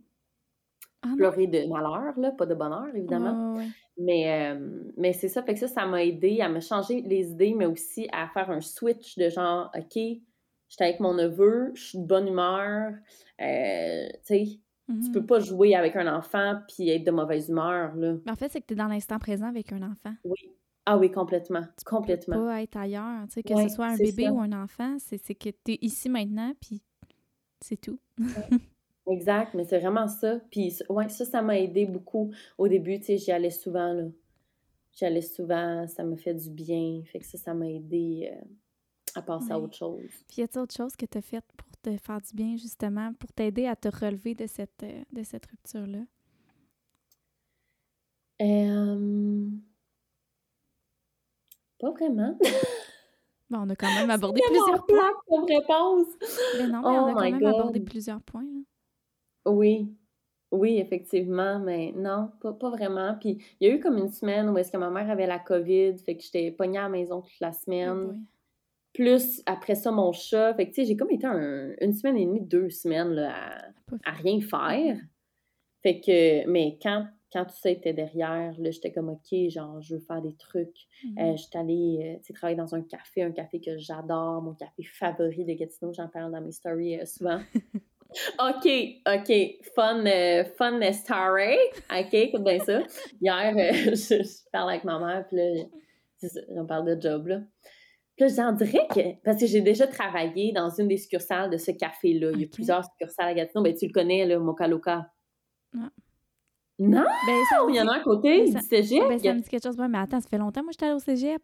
[1.05, 1.15] Ah?
[1.17, 3.37] Pleurer de malheur, là, pas de bonheur, évidemment.
[3.57, 3.69] Ouais.
[3.99, 7.31] Mais, euh, mais c'est ça, fait que ça, ça m'a aidé à me changer les
[7.31, 11.83] idées, mais aussi à faire un switch de genre, OK, j'étais avec mon neveu, je
[11.85, 12.95] suis de bonne humeur,
[13.41, 14.61] euh, tu sais, tu
[14.93, 15.13] Mhm.
[15.13, 18.15] peux pas jouer avec un enfant puis être de mauvaise humeur, là.
[18.27, 20.15] Mais En fait, c'est que tu es dans l'instant présent avec un enfant.
[20.25, 20.37] Oui.
[20.87, 22.45] Ah oui, complètement, complètement.
[22.45, 23.27] Pas être ailleurs.
[23.29, 24.33] Tu sais, que Ouais, ce soit un bébé ça.
[24.33, 26.83] ou un enfant, c'est c'est que tu es ici maintenant, puis
[27.63, 27.99] c'est tout.
[29.07, 30.39] Exact, mais c'est vraiment ça.
[30.51, 32.33] Puis, ouais, ça, ça m'a aidé beaucoup.
[32.59, 34.05] Au début, tu sais, j'y allais souvent, là.
[34.93, 37.03] J'y allais souvent, ça me fait du bien.
[37.05, 38.41] Fait que ça, ça m'a aidé euh,
[39.15, 40.09] à passer à autre chose.
[40.29, 43.13] Puis y a-t-il autre chose que tu as fait pour te faire du bien, justement,
[43.15, 45.99] pour t'aider à te relever de cette, euh, de cette rupture-là?
[48.43, 49.49] Euh,
[51.79, 52.39] Pas vraiment.
[53.51, 55.13] Bon, on a quand même abordé plusieurs points.
[55.29, 56.07] comme réponse.
[56.57, 57.55] Mais non, mais Oh on a quand my même God.
[57.55, 58.43] abordé plusieurs points.
[58.43, 58.61] là.
[59.47, 59.95] Oui,
[60.55, 63.17] oui, effectivement, mais non, pas, pas vraiment.
[63.21, 65.39] Puis il y a eu comme une semaine où est-ce que ma mère avait la
[65.41, 68.25] COVID, fait que j'étais pognée à la maison toute la Oh semaine.
[68.93, 70.55] Plus après ça, mon chat.
[70.55, 73.73] Fait que tu sais, j'ai comme été un- une semaine et demie, deux semaines là,
[74.05, 74.97] à, rien faire.
[75.83, 79.97] Fait que, mais quand, quand tout ça était derrière, là, j'étais comme, OK, genre, je
[79.97, 80.87] veux faire des trucs.
[81.05, 81.19] Mhm.
[81.19, 84.85] Euh, j'étais allée, tu sais, travailler dans un café, un café que j'adore, mon café
[84.85, 87.41] favori de Gatineau, j'en parle dans mes stories souvent.
[88.39, 88.69] OK,
[89.07, 89.33] OK,
[89.75, 90.05] fun,
[90.57, 91.57] fun story.
[91.91, 92.83] OK, écoute bien ça.
[93.21, 93.55] Hier,
[93.95, 95.65] je, je, parle avec ma mère, puis là,
[96.57, 97.41] on parle de job, là.
[98.17, 101.57] Puis là, j'en dirais que, parce que j'ai déjà travaillé dans une des succursales de
[101.57, 102.31] ce café-là.
[102.35, 103.63] Il y a plusieurs succursales à Gatineau.
[103.65, 105.11] Ben, tu le connais, là, Mokaloka.
[105.73, 105.91] Non.
[106.79, 107.05] Non?
[107.27, 109.09] Ben, ça il y en a un côté ça, du cégep.
[109.09, 109.77] Ben, ça me dit quelque chose.
[109.77, 111.43] mais attends, ça fait longtemps, moi, j'étais allée au cégep.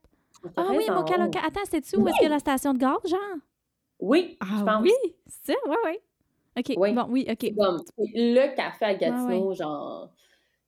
[0.57, 1.41] Ah oui, Mokaloka.
[1.41, 2.07] Attends, c'était-tu où?
[2.07, 3.19] Est-ce a la station de gare, genre?
[3.99, 4.83] Oui, ah, je pense.
[4.83, 5.99] oui, c'est ça, oui, oui.
[6.59, 6.93] OK, oui.
[6.93, 7.55] bon, oui, OK.
[7.57, 10.11] Comme, le café à Gatineau, ouais, genre,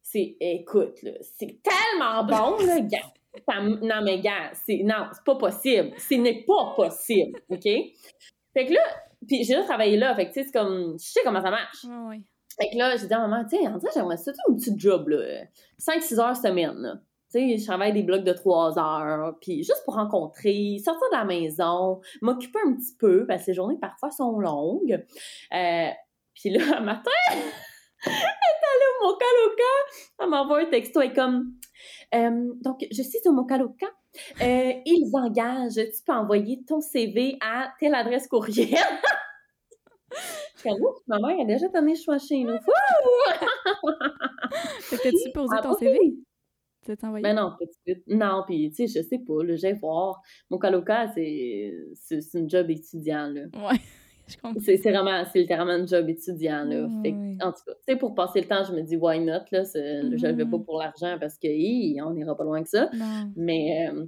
[0.02, 3.60] c'est, écoute, là, c'est tellement bon, là, gars.
[3.60, 5.92] non, mais gars, c'est, non, c'est pas possible.
[5.98, 7.64] Ce n'est pas possible, OK?
[7.64, 8.80] Fait que là,
[9.26, 11.50] puis j'ai déjà travaillé là, fait que, tu sais, c'est comme, je sais comment ça
[11.50, 11.84] marche.
[12.08, 12.22] Oui.
[12.60, 14.72] Fait que là, j'ai dit à maman, tu sais, en dirait, j'aimerais ça, un petit
[14.76, 15.44] job, là,
[15.80, 16.94] 5-6 heures semaine, là.
[17.32, 21.16] Tu sais, je travaille des blocs de 3 heures, puis juste pour rencontrer, sortir de
[21.16, 25.02] la maison, m'occuper un petit peu, parce que les journées, parfois, sont longues.
[25.54, 25.88] Euh,
[26.34, 29.72] puis là, un matin, elle est allée au Mokaloka,
[30.20, 31.54] elle m'envoie un texto, elle est comme...
[32.14, 33.86] Euh, donc, je suis au Mokaloka.
[34.42, 35.74] Euh, ils engagent.
[35.74, 38.68] Tu peux envoyer ton CV à telle adresse courriel.
[40.12, 42.52] je suis comme, ma mère a déjà donné le choix chez nous.
[44.90, 45.98] t'as-tu posé ton ah, CV?
[46.84, 47.22] Tu envoyé?
[47.22, 47.52] Ben non,
[48.08, 50.20] non, puis tu sais, je sais pas, là, j'ai voir.
[50.50, 51.74] Mon caloca, c'est
[52.34, 53.42] une job étudiant, là.
[53.54, 53.78] Ouais.
[54.60, 56.86] C'est vraiment, c'est littéralement un job étudiant, là.
[56.86, 57.38] Mmh, fait, oui.
[57.42, 59.62] En tout cas, tu sais, pour passer le temps, je me dis, why not, là?
[59.62, 60.16] Mmh.
[60.16, 62.88] Je le fais pas pour l'argent parce que, hi, on n'ira pas loin que ça.
[62.94, 63.30] Non.
[63.36, 64.06] Mais, euh,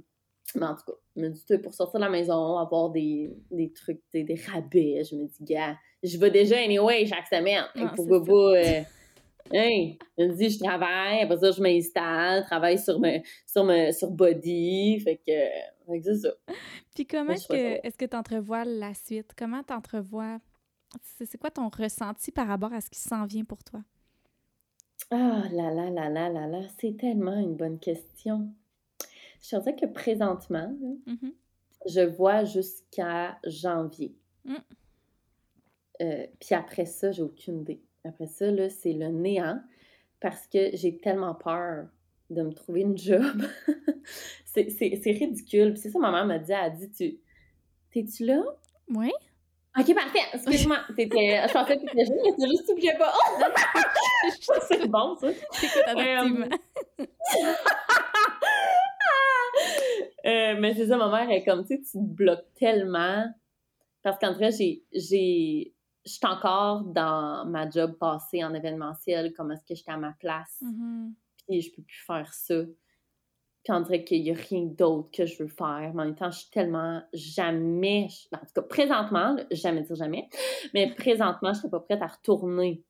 [0.55, 3.71] mais en tout cas, je me dis, pour sortir de la maison, avoir des, des
[3.71, 7.63] trucs, des, des rabais, je me dis, gars, je vais déjà anyway chaque semaine.
[7.75, 8.33] Ah, pourquoi pas.
[8.33, 8.81] Euh,
[9.51, 13.91] Hey, je me dis, je travaille, après ça, je m'installe, travaille sur, me, sur, me,
[13.91, 15.31] sur body, fait que,
[15.85, 16.33] fait que c'est ça.
[16.95, 19.33] Puis comment est-ce que est-ce que tu entrevois la suite?
[19.37, 20.39] Comment tu entrevois,
[21.01, 23.81] c'est quoi ton ressenti par rapport à ce qui s'en vient pour toi?
[25.11, 28.49] Ah là là là là là là, c'est tellement une bonne question.
[29.41, 31.33] Je dirais que présentement, là, mm -hmm.
[31.85, 34.15] je vois jusqu'à janvier.
[34.45, 34.55] Mm.
[36.01, 37.81] Euh, puis après ça, j'ai aucune idée.
[38.05, 39.59] Après ça, là, c'est le néant
[40.19, 41.87] parce que j'ai tellement peur
[42.29, 43.43] de me trouver une job.
[44.45, 44.67] c'est
[45.05, 45.73] ridicule.
[45.73, 47.19] Puis c'est ça, ma mère m'a dit, elle a dit, tu,
[47.91, 48.41] t'es-tu là?
[48.89, 49.11] Oui.
[49.77, 50.19] OK, parfait.
[50.33, 50.77] Excuse-moi.
[50.89, 53.13] je pensais que t'étais jeune, mais c'est juste que tu bougeais pas.
[54.67, 55.27] c'est bon, ça.
[55.51, 55.67] C'est
[60.25, 63.25] euh, mais c'est ça, ma mère est comme, tu sais, tu te bloques tellement.
[64.01, 65.74] Parce qu'en vrai, j'ai
[66.05, 70.13] je suis encore dans ma job passée en événementiel, comment est-ce que j'étais à ma
[70.13, 70.61] place?
[70.61, 71.13] Mm -hmm.
[71.47, 72.63] Puis je peux plus faire ça.
[73.65, 75.91] Puis on dirait qu'il n'y a rien d'autre que je veux faire.
[75.95, 80.29] Mais en même temps, je suis tellement jamais, en tout cas présentement, jamais dire jamais,
[80.73, 82.83] mais présentement, je serais pas prête à retourner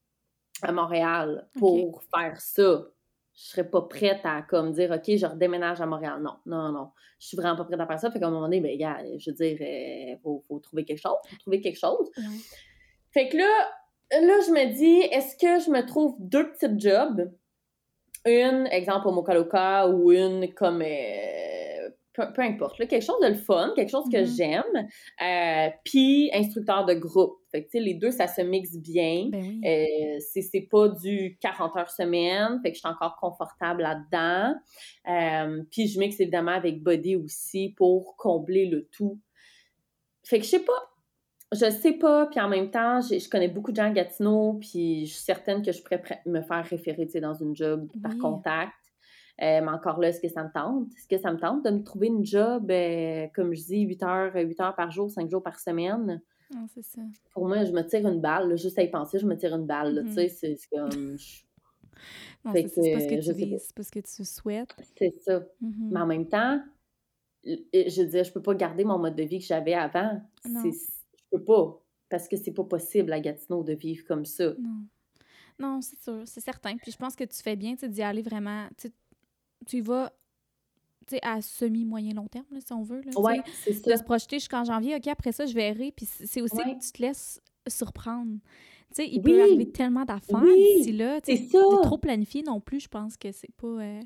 [0.61, 2.07] à Montréal pour okay.
[2.13, 2.85] faire ça.
[3.33, 6.21] Je serais pas prête à comme dire OK, je redéménage à Montréal.
[6.21, 6.91] Non, non, non.
[7.19, 8.11] Je suis vraiment pas prête à faire ça.
[8.11, 11.01] Fait qu'à un moment donné, ben gars, je veux dire, il faut, faut, trouver quelque
[11.01, 11.19] chose.
[11.29, 12.09] Faut trouver quelque chose.
[13.15, 13.69] Fait que là,
[14.11, 17.31] là, je me dis, est-ce que je me trouve deux petites jobs?
[18.25, 20.81] Une, exemple, au Mokaloka ou une comme.
[20.81, 24.35] Euh, peu, peu, importe, là, quelque chose de le fun, quelque chose que Mm -hmm.
[24.35, 24.87] j'aime.
[25.21, 27.37] Euh, Puis, instructeur de groupe.
[27.51, 29.29] Fait que, les deux, ça se mixe bien.
[29.31, 29.61] Ben oui.
[29.65, 32.59] euh, c'est pas du 40 heures semaine.
[32.61, 34.55] Fait que je suis encore confortable là-dedans.
[35.71, 39.17] Puis, je mixe évidemment avec Body aussi pour combler le tout.
[40.25, 40.94] Fait que je sais pas
[41.53, 45.05] je sais pas, puis en même temps, je connais beaucoup de gens à Gatineau, puis
[45.05, 48.11] je suis certaine que je pourrais me faire référer, tu sais, dans une job par
[48.19, 48.73] contact.
[49.41, 50.87] Euh, mais encore là, est-ce que ça me tente?
[50.97, 54.01] Est-ce que ça me tente de me trouver une job, euh, comme je dis, 8
[54.03, 56.21] heures, 8 heures par jour, 5 jours par semaine?
[56.53, 57.01] Non, c'est ça.
[57.33, 59.53] Pour moi, je me tire une balle, là, juste à y penser, je me tire
[59.55, 61.17] une balle, tu sais, c'est comme...
[61.17, 61.43] je-
[62.45, 64.75] Non, Fait c'est pas ce que, tu vises, c'est pas ce que tu souhaites.
[64.97, 65.39] C'est ça.
[65.59, 65.89] Mhm.
[65.91, 66.61] Mais en même temps,
[67.43, 70.21] je veux dire, je peux pas garder mon mode de vie que j'avais avant.
[70.47, 70.61] Non.
[70.71, 70.94] C'est-
[71.39, 71.81] Pas.
[72.09, 74.53] Parce que c'est pas possible à Gatineau de vivre comme ça.
[74.59, 74.85] Non.
[75.57, 76.75] Non, c'est sûr, c'est certain.
[76.77, 78.67] Puis je pense que tu fais bien d'y aller vraiment.
[78.77, 80.11] Tu, y vas
[81.21, 83.01] à semi-moyen long terme, là, si on veut.
[83.01, 83.11] Là.
[83.19, 83.97] Ouais, c'est de ça.
[83.97, 85.91] se projeter jusqu'en janvier, OK, après ça, je verrai.
[85.95, 86.75] Puis c'est aussi Ouais.
[86.77, 88.37] que tu te laisses surprendre.
[88.89, 89.21] Tu sais, il Oui.
[89.31, 91.19] peut arriver tellement d'affaires Oui, d'ici là.
[91.23, 93.67] C'est de trop planifié non plus, je pense que c'est pas.
[93.67, 94.01] euh,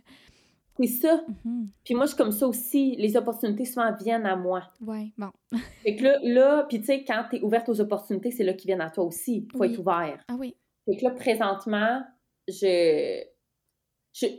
[0.79, 1.23] C'est ça.
[1.43, 1.69] mhm.
[1.83, 2.95] Puis moi, je suis comme ça aussi.
[2.97, 4.63] Les opportunités souvent viennent à moi.
[4.81, 5.29] Ouais, bon.
[5.83, 8.67] Fait que là, là puis tu sais, quand t'es ouverte aux opportunités, c'est là qu'ils
[8.67, 9.47] viennent à toi aussi.
[9.51, 9.71] Faut Oui.
[9.73, 10.23] être ouvert.
[10.29, 10.55] Ah oui.
[10.85, 12.01] Fait que là, présentement,
[12.47, 13.23] je...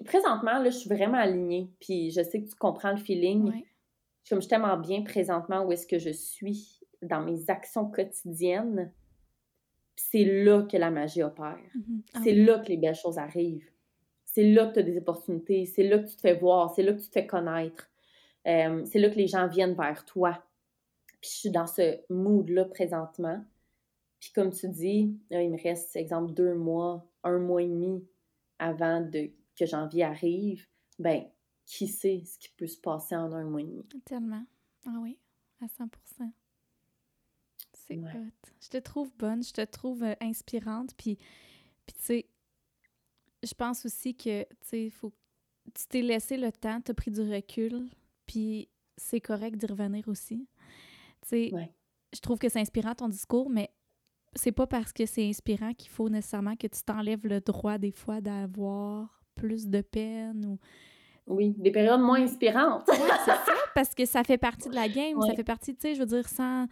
[0.05, 1.71] présentement, là, je suis vraiment alignée.
[1.81, 3.53] Puis je sais que tu comprends le feeling.
[4.29, 8.93] Comme je suis tellement bien présentement où est-ce que je suis dans mes actions quotidiennes.
[9.97, 11.59] C'est là que la magie opère.
[11.77, 12.03] Mm-hmm.
[12.15, 13.69] Ah c'est là que les belles choses arrivent.
[14.33, 15.67] C'est là que tu as des opportunités.
[15.67, 16.73] C'est là que tu te fais voir.
[16.75, 17.91] C'est là que tu te fais connaître.
[18.47, 20.41] Euh, c'est là que les gens viennent vers toi.
[21.21, 23.45] Puis je suis dans ce mood-là présentement.
[24.21, 28.07] Puis comme tu dis, il me reste, exemple, deux mois, un mois et demi
[28.61, 30.65] avant de, que janvier arrive.
[30.99, 31.25] Ben,
[31.67, 33.83] qui sait ce qui peut se passer en un mois et demi?
[34.05, 34.45] Tellement.
[34.87, 35.19] Ah oui,
[35.61, 36.31] à 100%
[37.73, 38.11] C'est ouais.
[38.61, 40.95] Je te trouve bonne, je te trouve euh, inspirante.
[40.97, 41.17] Puis,
[41.87, 42.30] puis tu sais,
[43.43, 45.13] je pense aussi que, tu sais, faut...
[45.75, 47.89] Tu t'es laissé le temps, tu as pris du recul,
[48.27, 50.49] puis c'est correct d'y revenir aussi.
[51.23, 51.53] Tu sais,
[52.13, 53.71] je trouve que c'est inspirant ton discours, mais
[54.35, 57.93] c'est pas parce que c'est inspirant qu'il faut nécessairement que tu t'enlèves le droit des
[57.93, 60.59] fois d'avoir plus de peine ou
[61.27, 62.83] oui, des périodes moins inspirantes.
[62.87, 65.95] c'est ça, parce que ça fait partie de la game, ça fait partie, tu sais,
[65.95, 66.67] je veux dire, sans,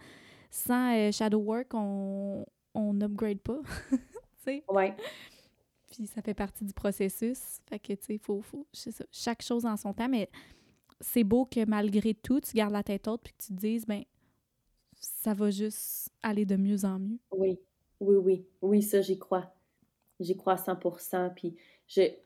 [0.49, 2.45] sans euh, shadow work, on
[2.75, 3.59] n'upgrade pas,
[3.89, 3.97] tu
[4.43, 4.63] sais.
[4.67, 4.95] Ouais.
[5.99, 9.41] Puis ça fait partie du processus, fait que, tu sais, il faut, faut ça, chaque
[9.41, 10.29] chose en son temps, mais
[11.01, 13.85] c'est beau que malgré tout, tu gardes la tête haute puis que tu te dises,
[13.85, 14.05] ben
[14.95, 17.19] ça va juste aller de mieux en mieux.
[17.31, 17.59] Oui,
[17.99, 18.45] oui, oui.
[18.61, 19.53] Oui, ça, j'y crois.
[20.21, 20.77] J'y crois à 100
[21.35, 21.57] Puis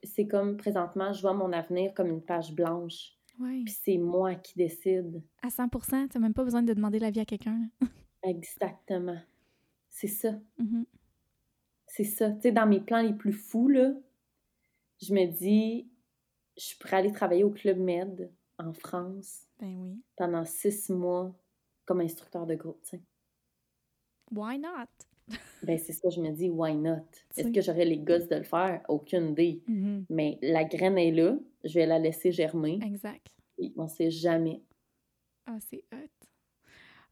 [0.03, 3.17] c'est comme présentement, je vois mon avenir comme une page blanche.
[3.39, 3.63] Oui.
[3.63, 5.23] Puis c'est moi qui décide.
[5.41, 7.69] À 100% tu n'as même pas besoin de demander l'avis à quelqu'un.
[8.21, 9.17] Exactement.
[9.89, 10.31] C'est ça.
[10.59, 10.85] Mm-hmm.
[11.95, 12.31] C'est ça.
[12.31, 13.93] Tu sais, dans mes plans les plus fous, là,
[14.99, 15.87] je me dis,
[16.57, 19.47] je pourrais aller travailler au Club Med en France.
[19.59, 20.01] Ben oui.
[20.15, 21.31] Pendant six mois
[21.85, 23.01] comme instructeur de groupe, tu sais.
[24.31, 24.87] Why not?
[25.61, 27.05] ben, c'est ça, je me dis, why not?
[27.37, 28.83] Est-ce que j'aurais les gosses de le faire?
[28.89, 29.61] Aucune idée.
[29.69, 30.05] Mm-hmm.
[30.09, 32.79] Mais la graine est là, je vais la laisser germer.
[32.83, 33.27] Exact.
[33.59, 34.63] Et on sait jamais.
[35.45, 36.27] Ah, c'est hot.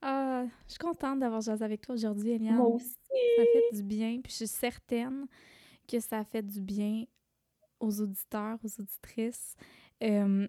[0.01, 2.55] Ah, je suis contente d'avoir jasé avec toi aujourd'hui, Eliane.
[2.55, 2.95] Moi aussi.
[3.37, 5.27] Ça fait du bien, puis je suis certaine
[5.87, 7.05] que ça fait du bien
[7.79, 9.55] aux auditeurs, aux auditrices.
[10.03, 10.47] Euh,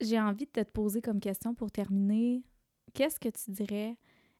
[0.00, 2.42] j'ai envie de te poser comme question pour terminer.
[2.94, 3.96] Qu'est-ce que tu dirais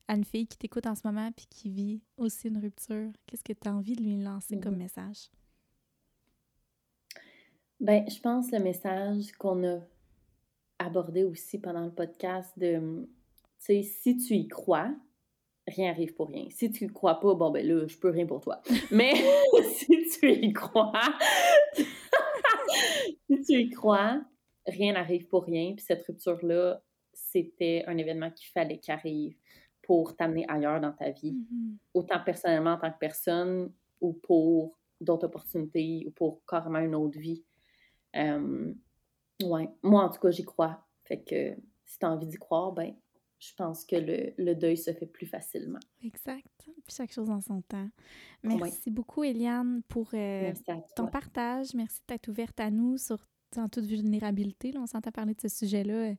[0.08, 3.10] à une fille qui t'écoute en ce moment puis qui vit aussi une rupture?
[3.26, 5.30] Qu'est-ce que tu as envie de lui lancer comme message?
[7.78, 9.78] Ben, je pense le message qu'on a
[10.80, 13.06] abordé aussi pendant le podcast de, tu
[13.58, 14.90] sais, si tu y crois,
[15.68, 16.46] rien arrive pour rien.
[16.50, 18.60] Si tu y crois pas, bon, ben là, je peux rien pour toi.
[18.90, 19.12] Mais
[19.74, 20.92] si tu y crois,
[21.76, 24.22] si tu y crois,
[24.66, 25.74] rien n'arrive pour rien.
[25.74, 29.36] Puis cette rupture-là, c'était un événement qu'il fallait qu'il arrive
[29.82, 31.32] pour t'amener ailleurs dans ta vie.
[31.32, 31.76] Mm-hmm.
[31.94, 37.18] Autant personnellement en tant que personne ou pour d'autres opportunités ou pour carrément une autre
[37.18, 37.44] vie.
[38.16, 38.72] Euh,
[39.44, 39.68] ouais.
[39.82, 40.84] Moi, en tout cas, j'y crois.
[41.04, 42.94] Fait que si tu as envie d'y croire, ben,
[43.38, 45.80] je pense que le, deuil se fait plus facilement.
[46.04, 46.46] Exact.
[46.64, 47.88] Puis chaque chose en son temps.
[48.42, 50.52] Merci beaucoup, Eliane, pour euh,
[50.94, 51.74] ton partage.
[51.74, 53.18] Merci d'être ouverte à nous sur
[53.56, 54.72] en toute vulnérabilité.
[54.72, 55.94] Là, on s'entend parler de ce sujet-là.
[55.94, 56.14] Euh,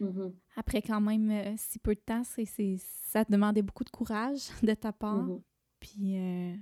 [0.00, 0.32] mm-hmm.
[0.56, 2.76] Après quand même euh, si peu de temps, c'est,
[3.08, 5.26] ça te demandait beaucoup de courage de ta part.
[5.26, 5.42] Mm-hmm.
[5.80, 6.54] Puis euh,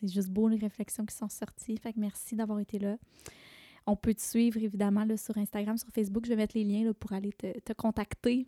[0.00, 1.76] c'est juste beau les réflexions qui sont sorties.
[1.78, 2.96] Fait que merci d'avoir été là.
[3.86, 6.24] On peut te suivre évidemment là, sur Instagram, sur Facebook.
[6.24, 8.46] Je vais mettre les liens là, pour aller te, contacter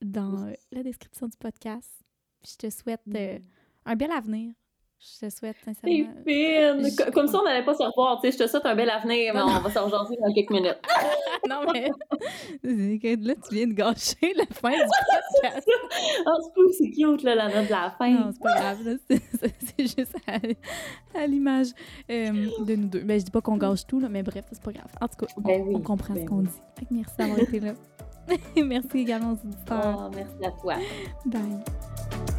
[0.00, 1.90] dans la description du podcast.
[2.46, 3.42] je te souhaite mm-hmm.
[3.86, 4.52] un bel avenir.
[4.98, 6.14] Je te souhaite sincèrement.
[6.26, 7.12] fine!
[7.12, 8.20] Comme ça, on n'allait pas se revoir.
[8.20, 10.50] Tu sais, je te souhaite un bel avenir, mais on va se rejoindre dans quelques
[10.50, 10.78] minutes.
[11.48, 11.88] non, mais
[12.62, 15.68] là, tu viens de gâcher la fin du podcast.
[16.26, 18.10] oh, c'est pas c'est cute, là, la note de la fin.
[18.10, 18.98] Non, c'est pas grave.
[19.08, 21.68] C'est juste à, l'image
[22.10, 22.30] euh,
[22.64, 23.00] de nous deux.
[23.00, 24.90] Ben, je dis pas qu'on gâche tout, là, mais bref, c'est pas grave.
[25.00, 26.86] En tout cas, on, ben comprend ce ben qu'on dit.
[26.90, 27.74] merci d'avoir été là.
[28.56, 30.10] merci également aux auditeurs.
[30.10, 30.74] Oh, merci à toi.
[31.26, 32.35] Bye.